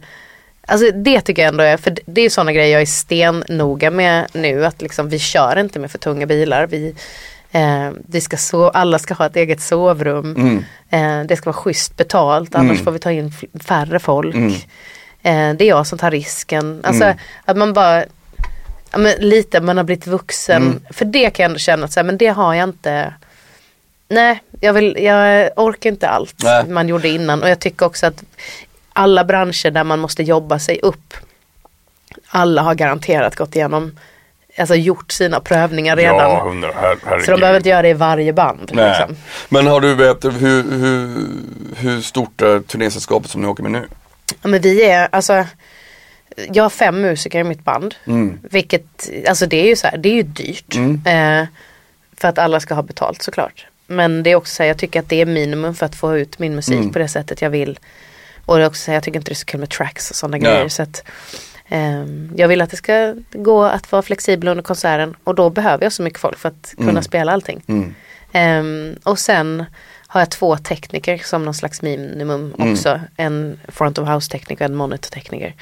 [0.68, 4.26] Alltså det tycker jag ändå är, för det är sådana grejer jag är stennoga med
[4.34, 4.66] nu.
[4.66, 6.68] Att liksom vi kör inte med för tunga bilar.
[6.68, 6.96] Vi,
[7.56, 10.36] eh, det ska so- alla ska ha ett eget sovrum.
[10.36, 10.64] Mm.
[10.90, 13.34] Eh, det ska vara schysst betalt annars får vi ta in
[13.64, 14.36] färre folk.
[14.36, 14.54] Mm.
[15.24, 16.82] Eh, det är jag som tar risken.
[16.84, 17.14] Alltså
[17.46, 18.04] att man bara
[18.92, 20.64] ja, lite, man har blivit vuxen.
[20.64, 20.82] Mm.
[20.90, 23.14] För det kan jag ändå känna att så här, men det har jag inte.
[24.08, 26.66] Nej, jag, vill, jag orkar inte allt Nej.
[26.68, 27.44] man gjorde innan.
[27.44, 28.24] Och jag tycker också att
[28.94, 31.14] alla branscher där man måste jobba sig upp.
[32.28, 34.00] Alla har garanterat gått igenom,
[34.58, 36.18] alltså gjort sina prövningar redan.
[36.18, 37.26] Ja, hundra, her, herregud.
[37.26, 38.72] så de behöver inte göra det i varje band.
[38.74, 38.90] Nej.
[38.90, 39.16] Liksom.
[39.50, 40.32] Men har du vet, hur,
[40.72, 41.28] hur,
[41.76, 43.86] hur stort är turnésällskapet som ni åker med nu?
[44.42, 45.46] Ja, men vi är, alltså,
[46.54, 47.96] jag har fem musiker i mitt band.
[48.08, 48.40] Mm.
[48.52, 50.76] Vilket, alltså det är ju så här, det är ju dyrt.
[51.06, 51.46] Eh,
[52.18, 53.66] för att alla ska ha betalt såklart.
[53.88, 56.18] Men det är också så här, jag tycker att det är minimum för att få
[56.18, 56.94] ut min musik Mm.
[56.94, 57.80] på det sättet jag vill.
[58.46, 60.10] Och det är också så här, jag tycker inte det är så kul med tracks
[60.10, 60.70] och sådana grejer.
[60.70, 61.04] Så att,
[62.36, 65.16] jag vill att det ska gå att vara flexibel under konserten.
[65.24, 67.04] Och då behöver jag så mycket folk för att kunna Mm.
[67.04, 67.62] spela allting.
[67.68, 67.96] Mm.
[68.32, 69.66] Ehm, och sen
[70.08, 72.72] har jag två tekniker som någon slags minimum Mm.
[72.72, 73.00] också.
[73.18, 75.54] En front of house tekniker och en monitor tekniker.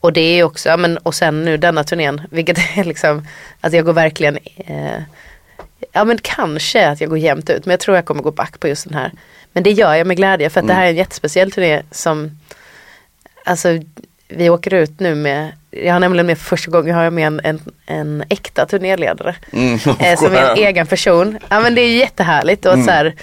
[0.00, 3.26] Och det är också, ja, men, och sen nu denna turnén, vilket är liksom,
[3.60, 5.02] att jag går verkligen, eh,
[5.92, 8.60] ja men kanske att jag går jämnt ut, men jag tror jag kommer gå back
[8.60, 9.12] på just den här.
[9.52, 12.38] Men det gör jag med glädje för att det här är en jättespeciell turné som,
[13.44, 13.68] alltså
[14.36, 17.26] vi åker ut nu med, jag har nämligen med för första gången har jag med
[17.26, 19.34] en, en, en äkta turnéledare.
[19.52, 19.78] Mm.
[19.98, 21.38] Eh, som är en egen person.
[21.48, 23.14] Ja men det är jättehärligt och att så här,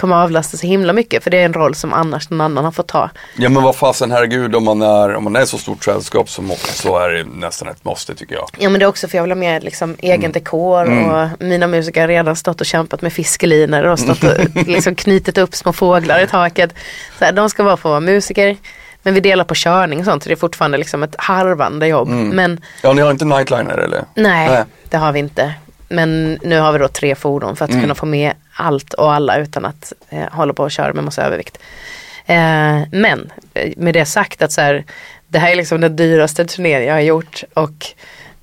[0.00, 2.72] kommer avlasta så himla mycket för det är en roll som annars någon annan har
[2.72, 3.10] fått ta.
[3.36, 6.42] Ja men vad fasen herregud om man är, om man är så stort sällskap så,
[6.58, 8.48] så är det nästan ett måste tycker jag.
[8.58, 11.66] Ja men det är också för jag vill ha med liksom egen dekor och mina
[11.66, 14.36] musiker har redan stått och kämpat med fiskelinor och stått och
[14.66, 16.74] liksom knutit upp små fåglar i taket.
[17.18, 18.56] Så här, de ska bara få vara musiker.
[19.02, 22.08] Men vi delar på körning och sånt så det är fortfarande liksom ett harvande jobb.
[22.08, 24.04] Men Ja ni har inte nightliner eller?
[24.14, 24.64] nej, Nej.
[24.88, 25.54] det har vi inte.
[25.88, 29.36] Men nu har vi då tre fordon för att kunna få med allt och alla
[29.38, 31.58] utan att eh, hålla på och köra med massa övervikt.
[32.26, 34.84] Eh, men eh, med det sagt att så här,
[35.28, 37.86] det här är liksom den dyraste turnén jag har gjort och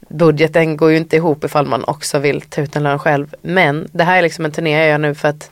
[0.10, 3.36] budgeten går ju inte ihop ifall man också vill ta ut en lön själv.
[3.42, 5.52] Men det här är liksom en turné jag gör nu för att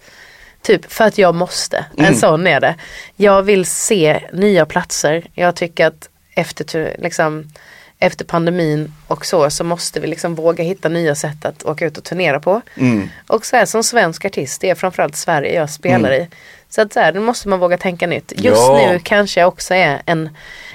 [0.65, 1.85] Typ för att jag måste.
[1.97, 2.75] En sån är det.
[3.15, 5.25] Jag vill se nya platser.
[5.33, 7.47] Jag tycker att efter, liksom,
[7.99, 11.97] efter pandemin och så så måste vi liksom våga hitta nya sätt att åka ut
[11.97, 12.61] och turnera på.
[12.75, 13.09] Mm.
[13.27, 16.27] Och så här som svensk artist, det är framförallt Sverige jag spelar i.
[16.69, 18.33] Så att så här, nu måste man våga tänka nytt.
[18.35, 18.87] Just Ja.
[18.91, 20.29] nu kanske jag också är en,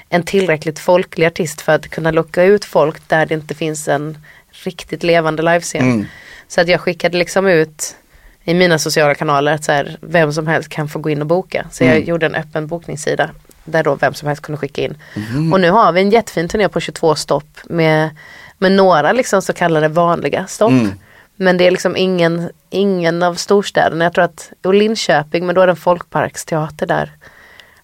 [0.09, 4.19] en tillräckligt folklig artist för att kunna locka ut folk där det inte finns en
[4.51, 5.81] riktigt levande livescen.
[5.81, 6.07] Mm.
[6.49, 7.97] Så att jag skickade liksom ut
[8.45, 11.27] i mina sociala kanaler att så här, vem som helst kan få gå in och
[11.27, 11.67] boka.
[11.71, 13.31] Så jag gjorde en öppen bokningssida
[13.65, 14.97] där då vem som helst kunde skicka in.
[15.53, 18.11] Och nu har vi en jättefin turné på 22 stopp med,
[18.59, 20.71] med några liksom så kallade vanliga stopp.
[20.71, 20.93] Mm.
[21.37, 24.05] Men det är liksom ingen, ingen av storstäderna.
[24.05, 27.13] Jag tror att, och Linköping, men då är det en folkparksteater där.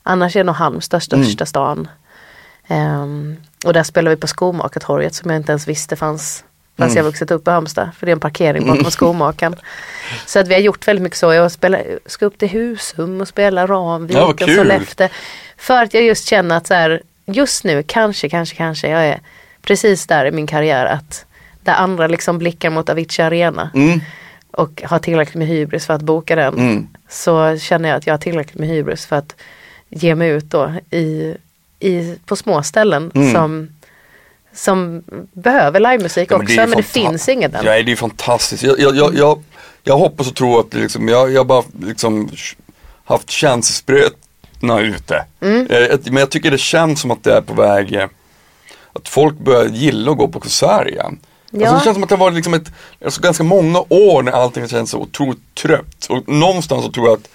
[0.03, 1.89] Annars är nog Halmstad största stan.
[2.69, 6.45] Ehm, och där spelar vi på Skomakartorget som jag inte ens visste fanns.
[6.79, 7.89] Fast jag vuxit upp i Halmstad.
[7.99, 9.57] För det är en parkering bakom skomakaren.
[10.27, 11.33] Så att vi har gjort väldigt mycket så.
[11.33, 14.41] Jag spelar, ska upp till Husum och spela Ramvik Ja, och.
[14.41, 15.09] Sollefteå.
[15.57, 19.21] För att jag just känner att så här, just nu kanske, kanske, kanske jag är
[19.63, 21.25] precis där i min karriär att
[21.63, 24.01] där andra liksom blickar mot Avicii Arena Mm.
[24.51, 26.55] och har tillräckligt med hybris för att boka den.
[26.55, 26.87] Mm.
[27.09, 29.35] Så känner jag att jag har tillräckligt med hybris för att
[29.89, 31.35] ge mig ut då i,
[31.81, 33.33] i, på små ställen Mm.
[33.33, 33.69] som,
[34.57, 35.03] som
[35.33, 37.65] behöver livemusik Ja, också är ju men det finget inget än.
[37.65, 38.63] Ja, det är ju fantastiskt.
[38.63, 39.43] Jag, jag, jag,
[39.83, 42.31] jag, hoppas och tror att det liksom, jag, jag bara liksom
[43.05, 45.25] haft känselsprötna ute.
[45.41, 45.67] Mm.
[45.67, 48.09] Eh, Men jag tycker det känns som att det är på väg eh,
[48.93, 51.19] att folk börjar gilla att gå på konsert igen.
[51.51, 51.61] Ja.
[51.61, 52.73] Alltså det känns som att det var liksom ett,
[53.05, 56.07] alltså ganska många år när allting känns så otroligt trött.
[56.09, 57.29] Och någonstans så tror jag att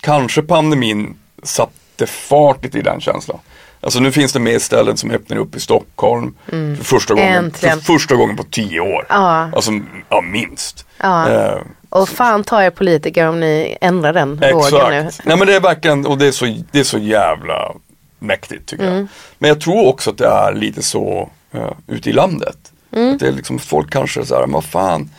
[0.00, 3.38] kanske pandemin satte fart lite i den känslan.
[3.80, 7.66] Alltså nu finns det mer ställen som öppnar upp i Stockholm för, första gången, för
[7.66, 7.80] Mm.
[7.80, 9.06] Första gången på tio år.
[9.08, 9.50] Ja.
[9.54, 9.70] Alltså,
[10.08, 10.86] ja minst.
[11.00, 11.28] Ja.
[11.30, 11.58] Eh,
[11.88, 14.96] Och fan ta er politiker om ni ändrar den vågen nu.
[14.98, 15.26] Exakt.
[15.26, 17.72] Nej men det är verkligen, och det är så, det är så jävla
[18.18, 18.96] mäktigt tycker Mm.
[18.98, 19.06] jag.
[19.38, 22.56] Men jag tror också att det är lite så uh, ute i landet.
[22.92, 23.12] Mm.
[23.14, 25.10] Att det är liksom folk kanske så här, vad fan,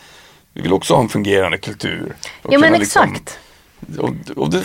[0.53, 2.16] vi vill också ha en fungerande kultur.
[2.43, 3.39] Och Ja men liksom- exakt.
[4.00, 4.64] Och, och det,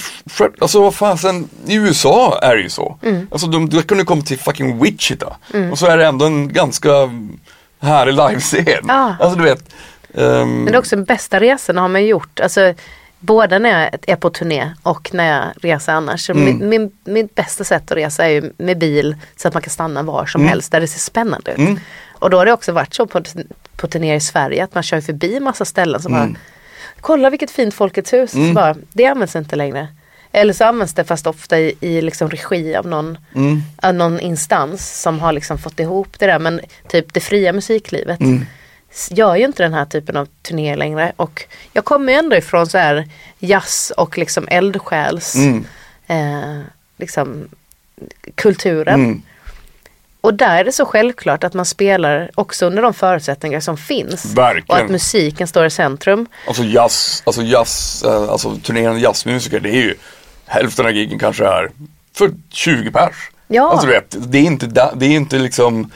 [0.61, 2.99] alltså vad fasen, i USA är det ju så.
[3.03, 3.27] Mm.
[3.31, 5.37] Alltså de, du kunde komma till fucking Wichita
[5.73, 6.91] och så är det ändå en ganska
[7.81, 8.85] härlig livescen.
[8.89, 9.17] Ja.
[9.21, 9.75] Alltså du vet.
[10.15, 12.41] ehm, Men det är också den bästa resan har man gjort.
[12.41, 12.75] Alltså,
[13.21, 16.31] både när jag är på turné och när jag reser annars.
[16.31, 16.45] Mm.
[16.45, 19.71] min, min, mitt bästa sätt att resa är ju med bil så att man kan
[19.71, 21.59] stanna var som helst där det ser spännande ut.
[21.59, 21.81] Mm.
[22.12, 23.23] Och då har det också varit så på,
[23.77, 26.33] på turné i Sverige att man kör förbi massa ställen som Mm.
[26.33, 26.39] bara
[27.05, 28.31] Kolla vilket fint Folkets hus.
[28.31, 29.89] Så bara, det används inte längre.
[30.33, 33.63] Eller så används det fast ofta i, i liksom regi av någon, Mm.
[33.77, 36.39] av någon instans som har liksom fått ihop det där.
[36.39, 38.47] Men typ det fria musiklivet Mm.
[39.11, 41.13] gör ju inte den här typen av turnéer längre.
[41.17, 45.65] Och jag kommer ju ändå ifrån så här jazz och liksom eldsjäls Mm.
[46.07, 46.61] eh,
[46.97, 47.49] liksom,
[48.35, 49.23] kulturen.
[50.25, 54.25] Och där är det så självklart att man spelar också under de förutsättningar som finns.
[54.25, 54.64] Verkligen.
[54.68, 56.27] Och att musiken står i centrum.
[56.49, 59.95] Alltså jazz, alltså jazz, eh, alltså turnerande jazzmusiker det är ju
[60.47, 61.70] hälften av giggen kanske är
[62.16, 63.31] för 20 pers.
[63.49, 63.70] Ja.
[63.70, 65.91] Alltså vet, det är inte, det är inte liksom,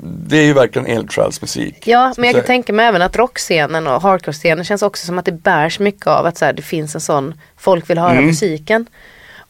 [0.00, 1.86] det är ju verkligen eldsjälsmusik.
[1.86, 5.24] Ja, men jag kan tänka mig även att rockscenen och hardcore-scenen känns också som att
[5.24, 8.26] det bärs mycket av att så här, det finns en sån, folk vill höra Mm.
[8.26, 8.86] musiken.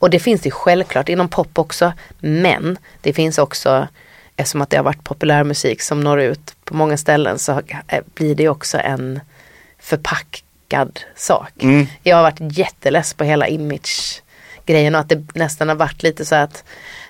[0.04, 1.92] Och det finns ju självklart inom pop också.
[2.18, 3.88] Men det finns också,
[4.36, 8.34] eftersom att det har varit populärmusik som når ut på många ställen så eh, blir
[8.34, 9.20] det också en
[9.78, 11.52] förpackad sak.
[11.60, 11.86] Mm.
[12.02, 16.34] Jag har varit jätteless på hela image-grejen och att det nästan har varit lite så
[16.34, 16.64] att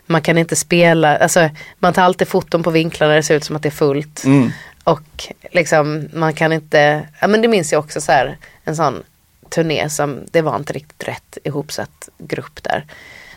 [0.06, 3.44] man kan inte spela, alltså man tar alltid foton på vinklar där det ser ut
[3.44, 4.24] som att det är fullt.
[4.24, 4.50] Mm.
[4.84, 9.02] Och liksom man kan inte, ja men det minns jag också så här en sån
[9.54, 12.84] turné som det var inte riktigt rätt ihopsatt grupp där.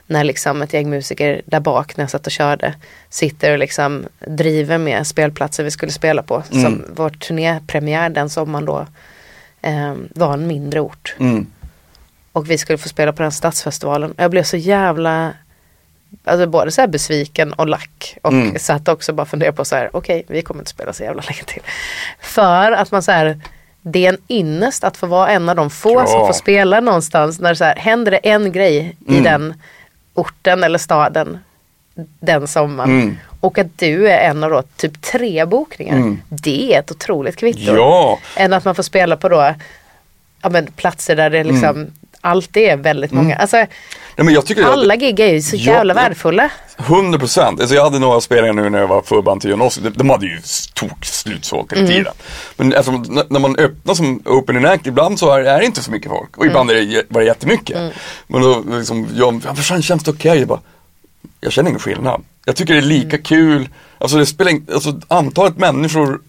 [0.07, 2.73] När liksom ett gäng musiker där bak när jag satt och körde
[3.09, 6.43] sitter och liksom driver med spelplatsen vi skulle spela på.
[6.49, 8.87] Som vår turnépremiär den sommaren då
[9.61, 11.15] eh, var en mindre ort.
[11.19, 11.47] Mm.
[12.31, 14.13] Och vi skulle få spela på den stadsfestivalen.
[14.17, 15.33] Jag blev så jävla
[16.23, 18.17] Alltså både så här besviken och lack.
[18.21, 18.59] Och Mm.
[18.59, 21.43] satt också bara funderade på så här, okej vi kommer inte spela så jävla länge
[21.43, 21.61] till.
[22.21, 23.41] För att man så här,
[23.91, 26.07] det är en ynnest att få vara en av de få Ja.
[26.07, 27.39] som får spela någonstans.
[27.39, 29.23] När så här, händer det en grej i Mm.
[29.23, 29.53] den
[30.13, 31.37] orten eller staden
[32.19, 32.89] den sommaren.
[33.01, 33.17] Mm.
[33.39, 35.95] Och att du är en av då typ tre bokningar.
[35.95, 36.21] Mm.
[36.29, 37.75] Det är ett otroligt kvitto.
[37.75, 39.53] Ja, Än att man får spela på då
[40.41, 41.87] ja, men, platser där det liksom
[42.23, 42.31] Mm.
[42.37, 43.35] alltid är väldigt många.
[43.35, 46.49] Alltså, Nej, men jag alla gig är ju så Ja, jävla värdefulla.
[46.77, 47.59] 100 procent.
[47.59, 50.25] Alltså jag hade några spelningar nu när jag var förband till John De, de hade
[50.25, 50.39] ju
[50.73, 51.85] tok slutsålt Mm.
[51.85, 52.13] hela tiden.
[52.57, 52.91] Men alltså,
[53.29, 56.37] när man öppnar som opening act, ibland så är, är det inte så mycket folk.
[56.37, 56.89] Och ibland Mm.
[56.89, 57.93] är det, var det jättemycket.
[58.27, 60.39] Men då liksom, jag, ja, för känns det okej?
[60.39, 60.59] Jag bara,
[61.41, 62.21] jag känner ingen skillnad.
[62.45, 63.23] Jag tycker det är lika Mm.
[63.23, 63.69] kul.
[63.97, 66.19] Alltså det spelar alltså antalet människor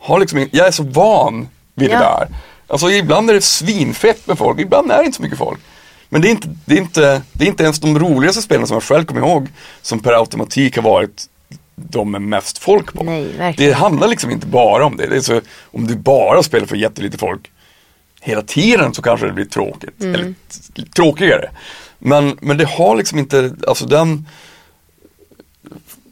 [0.00, 1.98] har liksom, jag är så van vid Ja.
[1.98, 2.28] det där.
[2.66, 5.60] Alltså ibland är det svinfett med folk, ibland är det inte så mycket folk.
[6.08, 8.74] Men det är inte, det är inte, det är inte ens de roligaste spelen som
[8.74, 9.48] jag själv kommer ihåg
[9.82, 11.26] som per automatik har varit
[11.74, 13.02] de med mest folk på.
[13.04, 15.06] Nej, det handlar liksom inte bara om det.
[15.06, 17.50] det är så, om du bara spelar för jättelite folk
[18.20, 20.00] hela tiden så kanske det blir tråkigt.
[20.00, 20.14] Mm.
[20.14, 20.34] Eller
[20.96, 21.50] tråkigare.
[21.98, 24.26] Men, men det har liksom inte, alltså den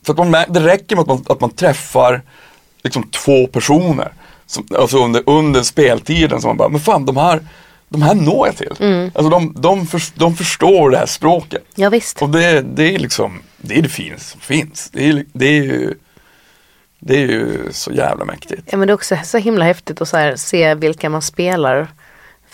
[0.03, 2.23] för att man, det räcker med att man, att man träffar
[2.83, 4.13] liksom två personer.
[4.47, 7.41] Som, alltså under, under speltiden som man bara, men fan de här,
[7.89, 8.77] de här når jag till.
[8.81, 9.11] Mm.
[9.15, 11.65] Alltså de, de, för, de förstår det här språket.
[11.75, 12.23] Ja, visst.
[12.23, 14.91] Och det, det är liksom, det är det finaste som finns.
[14.93, 15.95] Det är, det är ju,
[16.99, 18.63] det är ju så jävla mäktigt.
[18.71, 21.89] Ja, men det är också så himla häftigt att så se vilka man spelar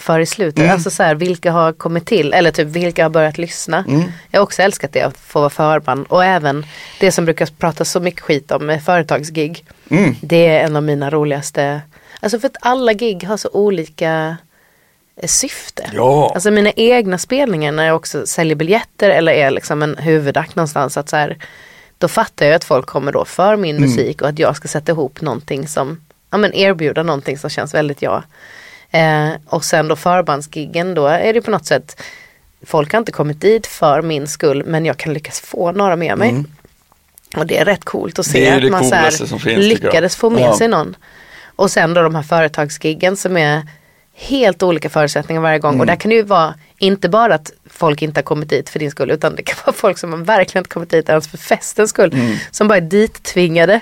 [0.00, 0.58] för i slutet.
[0.58, 0.70] Mm.
[0.70, 3.84] Alltså så här, vilka har kommit till eller typ vilka har börjat lyssna.
[3.88, 4.02] Mm.
[4.30, 6.66] Jag har också älskat det att få vara förband och även
[7.00, 9.64] det som brukar prata så mycket skit om med företagsgig.
[9.90, 10.16] Mm.
[10.20, 11.80] Det är en av mina roligaste.
[12.20, 14.36] Alltså för att alla gig har så olika
[15.16, 15.90] eh, syfte.
[15.94, 16.30] Ja.
[16.34, 20.96] Alltså mina egna spelningar när jag också säljer biljetter eller är liksom en huvudakt någonstans.
[20.96, 21.36] Att så här,
[21.98, 23.90] då fattar jag att folk kommer då för min Mm.
[23.90, 27.74] musik och att jag ska sätta ihop någonting som, ja men erbjuda någonting som känns
[27.74, 28.22] väldigt jag.
[28.90, 32.00] Eh, och sen då förbandsgiggen då är det på något sätt,
[32.66, 36.18] folk har inte kommit dit för min skull men jag kan lyckas få några med
[36.18, 36.30] mig.
[36.30, 36.46] Mm.
[37.36, 40.56] Och det är rätt coolt att se att man så här, lyckades få med Ja.
[40.58, 40.96] sig någon.
[41.56, 43.62] Och sen då de här företagsgiggen som är
[44.14, 45.68] helt olika förutsättningar varje gång.
[45.70, 45.86] Och Mm.
[45.86, 48.90] där kan det ju vara inte bara att folk inte har kommit dit för din
[48.90, 51.90] skull utan det kan vara folk som har verkligen inte kommit dit ens för festens
[51.90, 52.12] skull.
[52.14, 52.36] Mm.
[52.50, 53.80] Som bara är dittvingade.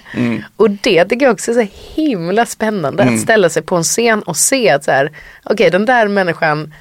[0.57, 3.14] Och det tycker jag också är så himla spännande Mm.
[3.14, 5.12] att ställa sig på en scen och se att så här,
[5.44, 6.74] okej den där människan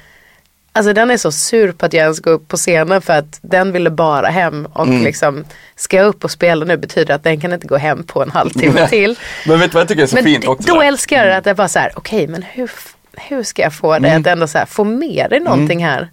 [0.72, 3.38] Alltså den är så sur på att jag ens går upp på scenen för att
[3.42, 5.04] den ville bara hem och Mm.
[5.04, 5.44] liksom
[5.76, 8.22] ska jag upp och spela nu betyder det att den kan inte gå hem på
[8.22, 9.18] en halvtimme till.
[9.46, 10.68] Men vet du vad jag tycker är så Men fint också?
[10.68, 10.86] då där?
[10.88, 12.70] älskar jag det att det bara så här, okej men hur,
[13.16, 16.08] hur ska jag få dig att ändå så här, få med dig någonting här?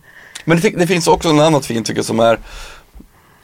[0.46, 2.40] Men det, det finns också en annat fint tycker jag som är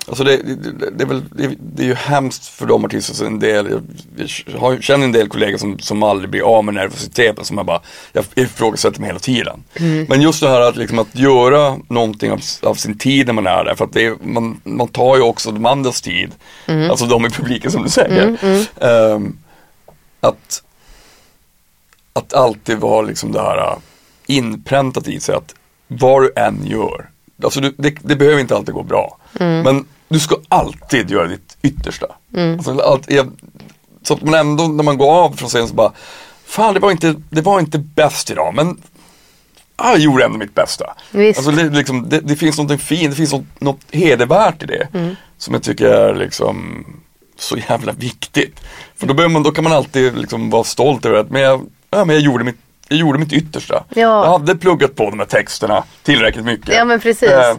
[0.08, 1.24] Alltså det, det, det, är väl,
[1.58, 3.82] det, är ju hemskt för de artister, en del,
[4.62, 7.82] jag, känner en del kollegor som, som aldrig blir av med nervositeten som jag bara,
[8.14, 9.64] jag ifrågasätter mig hela tiden.
[10.08, 13.48] Men just det här att, liksom, att göra någonting av, av sin tid när man
[13.48, 16.32] är där, för att det är, man, man tar ju också de andras tid,
[16.90, 18.38] alltså de i publiken som du säger.
[18.82, 19.38] Ehm,
[20.20, 20.64] att,
[22.14, 23.78] att alltid vara liksom det här äh,
[24.26, 25.56] inpräntat i sig att
[26.00, 27.10] vad du än gör,
[27.44, 29.18] alltså du, det, det behöver inte alltid gå bra,
[29.64, 32.08] men du ska alltid göra ditt yttersta.
[32.58, 33.32] Alltså, allt, jag,
[34.04, 35.92] så att man ändå när man går av från scenen så bara,
[36.46, 38.78] fan det var inte, det var inte bäst idag men
[39.82, 40.94] ah, jag gjorde ändå mitt bästa.
[41.12, 41.40] Visst.
[41.40, 44.88] Alltså, det, liksom, det, det finns något fint, det finns något, något hedervärt i det.
[45.38, 46.86] Som jag tycker är liksom
[47.40, 48.60] så jävla viktigt.
[48.96, 52.06] För då, man, då kan man alltid liksom vara stolt över att men jag, ja,
[52.06, 52.60] men jag, gjorde mitt,
[52.92, 53.84] jag gjorde mitt yttersta.
[53.90, 54.26] Ja.
[54.26, 56.76] Jag hade pluggat på de här texterna tillräckligt mycket.
[56.76, 57.30] Ja men precis.
[57.30, 57.56] Eh,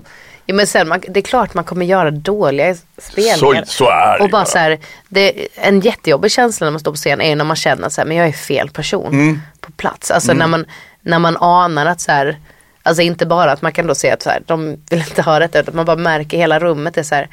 [0.47, 3.65] Ja, men sen, man, det är klart man kommer göra dåliga spelningar.
[3.65, 4.79] Så- så är det Och bara så här,
[5.09, 8.17] det, en jättejobbig känsla när man står på scen är när man känner att men
[8.17, 9.41] jag är fel person Mm.
[9.61, 10.11] på plats.
[10.11, 10.67] Alltså när, man,
[11.01, 12.37] när man anar att så här,
[12.83, 15.39] alltså inte bara att man kan då se att så här, de vill inte ha
[15.39, 17.29] detta utan man bara märker hela rummet är så här,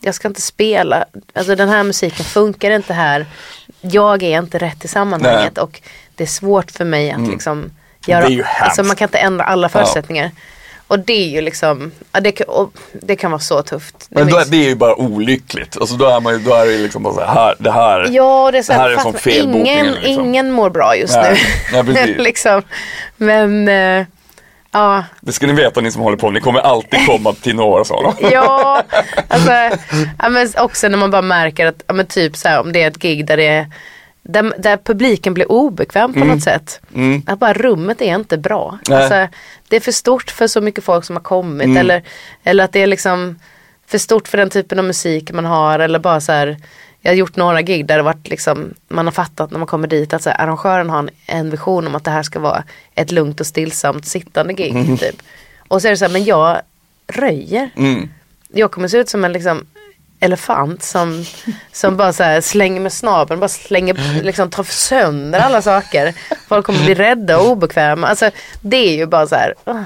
[0.00, 3.26] jag ska inte spela, alltså den här musiken funkar inte här.
[3.80, 5.80] Jag är inte rätt i sammanhanget och
[6.16, 7.70] det är svårt för mig att liksom
[8.06, 8.30] göra, Mm.
[8.30, 10.30] Det är ju alltså man kan inte ändra alla förutsättningar.
[10.86, 12.40] Och det är ju liksom, ja, det,
[12.92, 14.06] det kan vara så tufft.
[14.08, 15.76] Men då, det är ju bara olyckligt.
[15.80, 18.50] Alltså då är, man, ju- då är det liksom bara så här, det här, Ja,
[18.52, 19.86] det är så det här här, är en sån ingen.
[19.86, 20.24] Liksom.
[20.24, 21.40] ingen mår bra just Nej,
[21.72, 21.82] nu.
[21.92, 22.62] nej, liksom.
[23.16, 24.06] Men, eh,
[24.72, 25.04] ja.
[25.20, 28.14] Det ska ni veta ni som håller på, ni kommer alltid komma till några sådana.
[28.32, 28.82] Ja,
[29.28, 29.52] alltså,
[30.18, 32.82] ja, men också när man bara märker att, ja, men typ så här, om det
[32.82, 33.66] är ett gig där det är
[34.24, 36.80] där, där publiken blir obekväm på något sätt.
[37.26, 38.78] Att bara rummet är inte bra.
[38.88, 38.98] Mm.
[38.98, 39.36] Alltså,
[39.68, 41.64] det är för stort för så mycket folk som har kommit.
[41.64, 41.76] Mm.
[41.76, 42.02] Eller,
[42.44, 43.38] eller att det är liksom
[43.86, 45.78] för stort för den typen av musik man har.
[45.78, 46.56] Eller bara så här,
[47.00, 49.88] jag har gjort några gig där det varit liksom, man har fattat när man kommer
[49.88, 52.64] dit att så här, arrangören har en, en vision om att det här ska vara
[52.94, 55.00] ett lugnt och stillsamt sittande gig.
[55.00, 55.22] Typ.
[55.68, 56.60] Och så är det så här, men jag
[57.06, 57.70] röjer.
[57.76, 58.08] Mm.
[58.48, 59.66] Jag kommer se ut som en liksom
[60.24, 61.24] elefant som,
[61.72, 66.14] som bara så slänger med snabeln, bara slänger, liksom tar sönder alla saker.
[66.48, 68.06] Folk kommer bli rädda och obekväma.
[68.06, 69.80] Alltså det är ju bara så här, "Åh,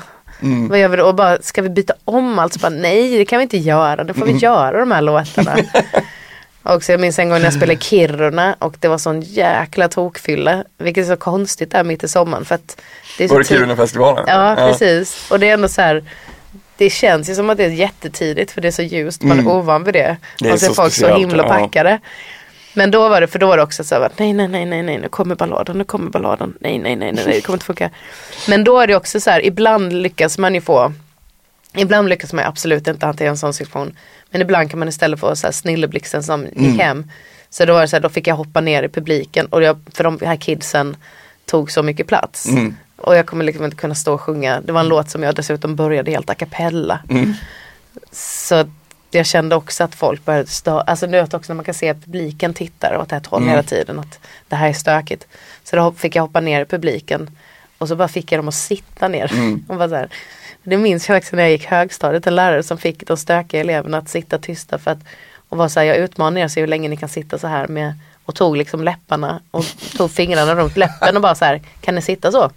[0.68, 1.04] vad gör vi då?
[1.04, 2.52] Och bara, ska vi byta om allt?
[2.52, 5.56] Så bara, nej det kan vi inte göra, då får vi göra de här låtarna.
[6.62, 9.20] Och så jag minns en gång när jag spelade i Kiruna och det var sån
[9.22, 10.64] jäkla tokfylla.
[10.78, 12.44] Vilket är så konstigt där mitt i sommaren.
[12.44, 12.80] För att
[13.18, 14.24] det är Var det tid- Kirunafestivalen?
[14.28, 15.30] Ja, precis.
[15.30, 16.04] Och det är ändå så här.
[16.78, 19.22] Det känns ju som att det är jättetidigt för det är så ljust.
[19.22, 20.04] Man är ovan vid det.
[20.04, 20.18] Mm.
[20.38, 21.48] Det och så är folk så himla ja.
[21.48, 22.00] packade.
[22.74, 24.82] Men då var det, för då var det också så här, nej, nej, nej, nej,
[24.82, 27.66] nej, nu kommer balladen, nu kommer balladen, nej, nej, nej, nej, nej, det kommer inte
[27.66, 27.90] funka.
[28.48, 30.92] Men då är det också så här, ibland lyckas man ju få,
[31.76, 33.96] ibland lyckas man absolut inte hantera en sån situation.
[34.30, 36.64] Men ibland kan man istället få så här snilleblixten som Mm.
[36.64, 37.10] gick hem.
[37.50, 39.78] Så då var det så här, då fick jag hoppa ner i publiken och jag,
[39.94, 40.96] för de här kidsen
[41.46, 42.48] tog så mycket plats.
[42.48, 42.76] Mm.
[43.08, 44.60] Och jag kommer liksom inte kunna stå och sjunga.
[44.60, 47.00] Det var en låt som jag dessutom började helt a cappella.
[47.10, 47.34] Mm.
[48.12, 48.64] Så
[49.10, 51.88] jag kände också att folk började störa, alltså nu vet också när man kan se
[51.88, 53.50] att publiken tittar åt ett håll Mm.
[53.50, 55.26] hela tiden att det här är stökigt.
[55.64, 57.30] Så då fick jag hoppa ner i publiken
[57.78, 59.32] och så bara fick jag dem att sitta ner.
[59.32, 59.64] Mm.
[59.68, 60.08] Och bara så här.
[60.62, 63.98] Det minns jag också när jag gick högstadiet, en lärare som fick de stökiga eleverna
[63.98, 64.98] att sitta tysta för att
[65.48, 67.68] och var så här, jag utmanar er så hur länge ni kan sitta så här
[67.68, 67.94] med
[68.24, 69.64] och tog liksom läpparna och
[69.96, 72.50] tog fingrarna runt läppen och bara så här, kan ni sitta så?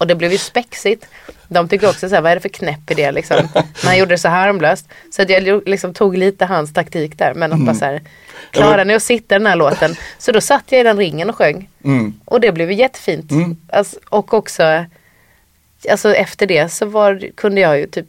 [0.00, 1.06] Och det blev ju spexigt.
[1.48, 3.36] De tyckte också så här, vad är det för knäpp idé liksom?
[3.54, 4.88] Men han gjorde det så harmlöst.
[5.10, 7.34] Så att jag liksom tog lite hans taktik där.
[7.34, 8.02] Men att bara så här,
[8.50, 9.96] klarar ni att sitta i den här låten?
[10.18, 11.68] Så då satt jag i den ringen och sjöng.
[11.84, 12.14] Mm.
[12.24, 13.32] Och det blev ju jättefint.
[13.72, 14.84] Alltså, och också,
[15.90, 18.06] alltså efter det så var, kunde jag ju typ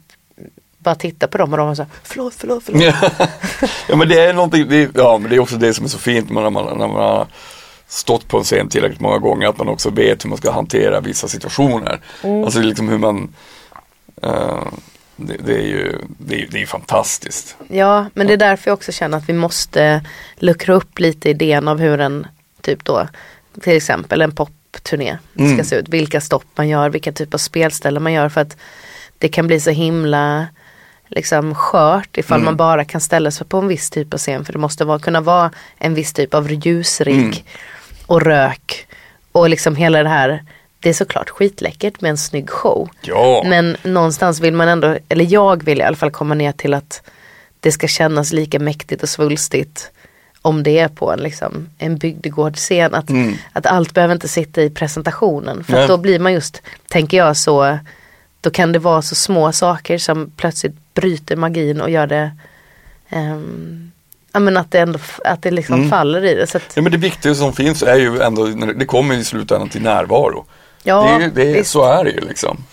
[0.77, 2.81] bara titta på dem och de var så här, förlåt, förlåt, förlåt.
[3.89, 3.95] Ja.
[3.95, 6.29] men det är någonting, det ja men det är också det som är så fint
[6.29, 7.27] när man, när man
[7.91, 10.99] stått på en scen tillräckligt många gånger att man också vet hur man ska hantera
[10.99, 11.99] vissa situationer.
[12.23, 12.43] Mm.
[12.43, 13.33] Alltså liksom hur man
[14.21, 14.63] eh,
[15.15, 17.55] Det, det är ju det är, det är fantastiskt.
[17.67, 21.67] Ja, men det är därför jag också känner att vi måste luckra upp lite idén
[21.67, 22.27] av hur en,
[22.61, 23.07] typ då,
[23.61, 25.55] till exempel en popturné Mm.
[25.57, 25.89] ska se ut.
[25.89, 28.57] Vilka stopp man gör, vilka typ av spelställen man gör för att
[29.17, 30.47] det kan bli så himla
[31.07, 32.45] liksom skört ifall Mm.
[32.45, 34.99] man bara kan ställa sig på en viss typ av scen för det måste vara,
[34.99, 37.33] kunna vara en viss typ av ljusrigg Mm.
[38.11, 38.87] Och rök
[39.31, 40.43] och liksom hela det här
[40.79, 42.89] det är såklart skitläckert med en snygg show.
[43.01, 46.73] Ja, Men någonstans vill man ändå, eller jag vill i alla fall komma ner till
[46.73, 47.01] att
[47.59, 49.91] det ska kännas lika mäktigt och svulstigt
[50.41, 52.93] om det är på en, liksom, en bygdegårdsscen.
[52.95, 53.33] Att, Mm.
[53.53, 55.63] att allt behöver inte sitta i presentationen.
[55.63, 57.79] För då blir man just, tänker jag så,
[58.41, 62.31] då kan det vara så små saker som plötsligt bryter magin och gör det
[63.09, 63.91] ehm,
[64.33, 65.89] Ja men att det ändå, att det liksom Mm.
[65.89, 66.47] faller i det.
[66.47, 69.69] Så att, ja men det viktigaste som finns är ju ändå, det- kommer i slutändan
[69.69, 70.45] till närvaro.
[70.83, 72.63] ja, det är, det är, så är det ju liksom.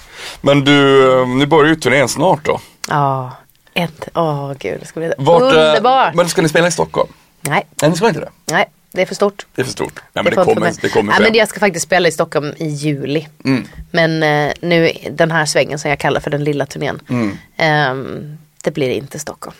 [0.41, 2.61] Men du, eh, nu börjar ju turnén snart då.
[2.89, 3.33] Ja,
[3.75, 6.15] ett, åh gud det ska bli Vart, eh, underbart.
[6.15, 7.09] Men ska ni spela i Stockholm?
[7.41, 8.31] Nej, Nej, ni ska inte det.
[8.51, 9.47] nej, det är för stort.
[9.55, 9.93] Det är för stort.
[9.95, 11.23] Nej, men Det det, kommer, det kommer ske.
[11.23, 13.29] men jag ska faktiskt spela i Stockholm i juli.
[13.45, 13.69] Mm.
[13.91, 17.01] Men eh, nu den här svängen som jag kallar för den lilla turnén.
[17.09, 17.39] Mm.
[17.57, 19.57] ehm, det blir inte Stockholm.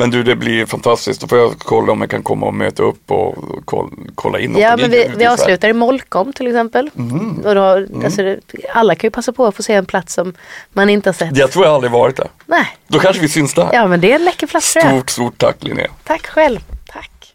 [0.00, 1.20] Men du, det blir fantastiskt.
[1.20, 4.56] Då får jag kolla om jag kan komma och möta upp och kolla, kolla in.
[4.58, 6.90] Ja men vi, vi avslutar i Molkom till exempel.
[6.98, 7.38] Mm.
[7.38, 7.62] Och då,
[8.04, 8.40] alltså, det,
[8.74, 10.34] alla kan ju passa på att få se en plats som
[10.72, 11.36] man inte har sett.
[11.36, 12.28] Jag tror jag aldrig varit där.
[12.46, 13.68] Nej, Då kanske vi syns där.
[13.72, 14.66] ja men det är en läcker plats.
[14.66, 15.90] Stort, stort tack Linnea.
[16.04, 16.60] Tack själv.
[16.92, 17.34] Tack.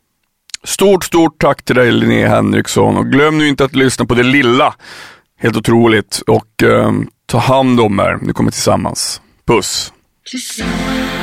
[0.63, 4.23] Stort, stort tack till dig Linnea Henriksson och glöm nu inte att lyssna på det
[4.23, 4.75] lilla.
[5.39, 8.17] Helt otroligt och ehm, ta hand om er.
[8.21, 9.21] Nu kommer vi tillsammans.
[9.47, 9.93] Puss.
[10.29, 11.14] Tillsammans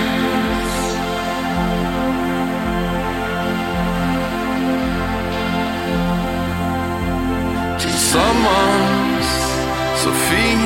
[8.13, 9.27] Tillsammans,
[9.97, 10.59] så fin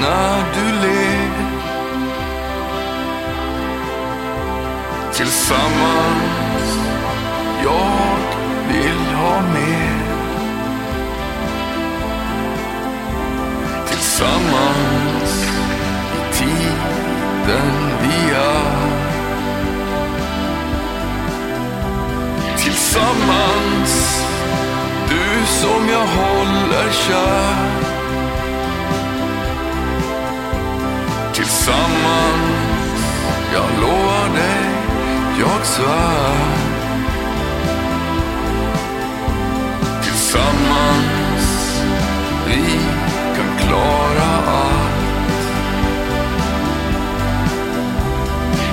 [0.00, 1.30] när du ler.
[5.12, 6.78] Tillsammans
[7.62, 8.16] jag
[8.68, 10.02] vill ha mer.
[13.86, 15.46] Tillsammans
[16.14, 17.72] i tiden
[18.02, 18.76] vi är.
[22.56, 23.75] Tillsammans
[25.62, 27.56] som jag håller kär.
[31.34, 33.00] Tillsammans,
[33.52, 34.70] jag lovar dig,
[35.38, 36.46] jag svär.
[40.02, 41.80] Tillsammans,
[42.46, 42.78] vi
[43.36, 45.46] kan klara allt.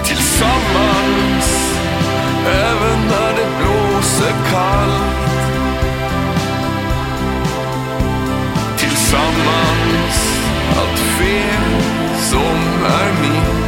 [0.04, 1.78] Tillsammans,
[2.46, 5.23] även när det blåser kallt.
[9.14, 10.40] Tillsammans
[10.78, 11.64] allt fel
[12.18, 13.64] som är mitt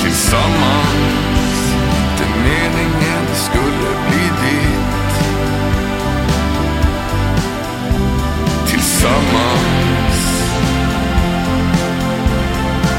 [0.00, 1.20] Tillsammans
[2.18, 5.12] det meningen skulle bli ditt.
[8.70, 10.18] Tillsammans.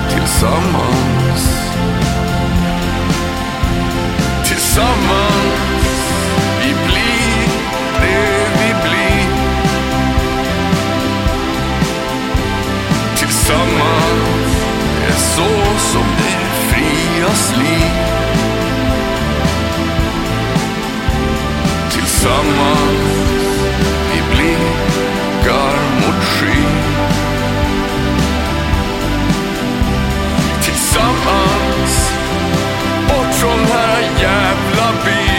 [0.09, 1.43] Tillsammans.
[4.45, 5.70] Tillsammans.
[15.41, 16.37] Så som det
[16.69, 17.91] frias liv
[21.89, 23.21] Tillsammans
[24.11, 26.77] vi blickar mot skyn.
[30.63, 32.11] Tillsammans
[33.07, 35.30] bort från den här jävla byn.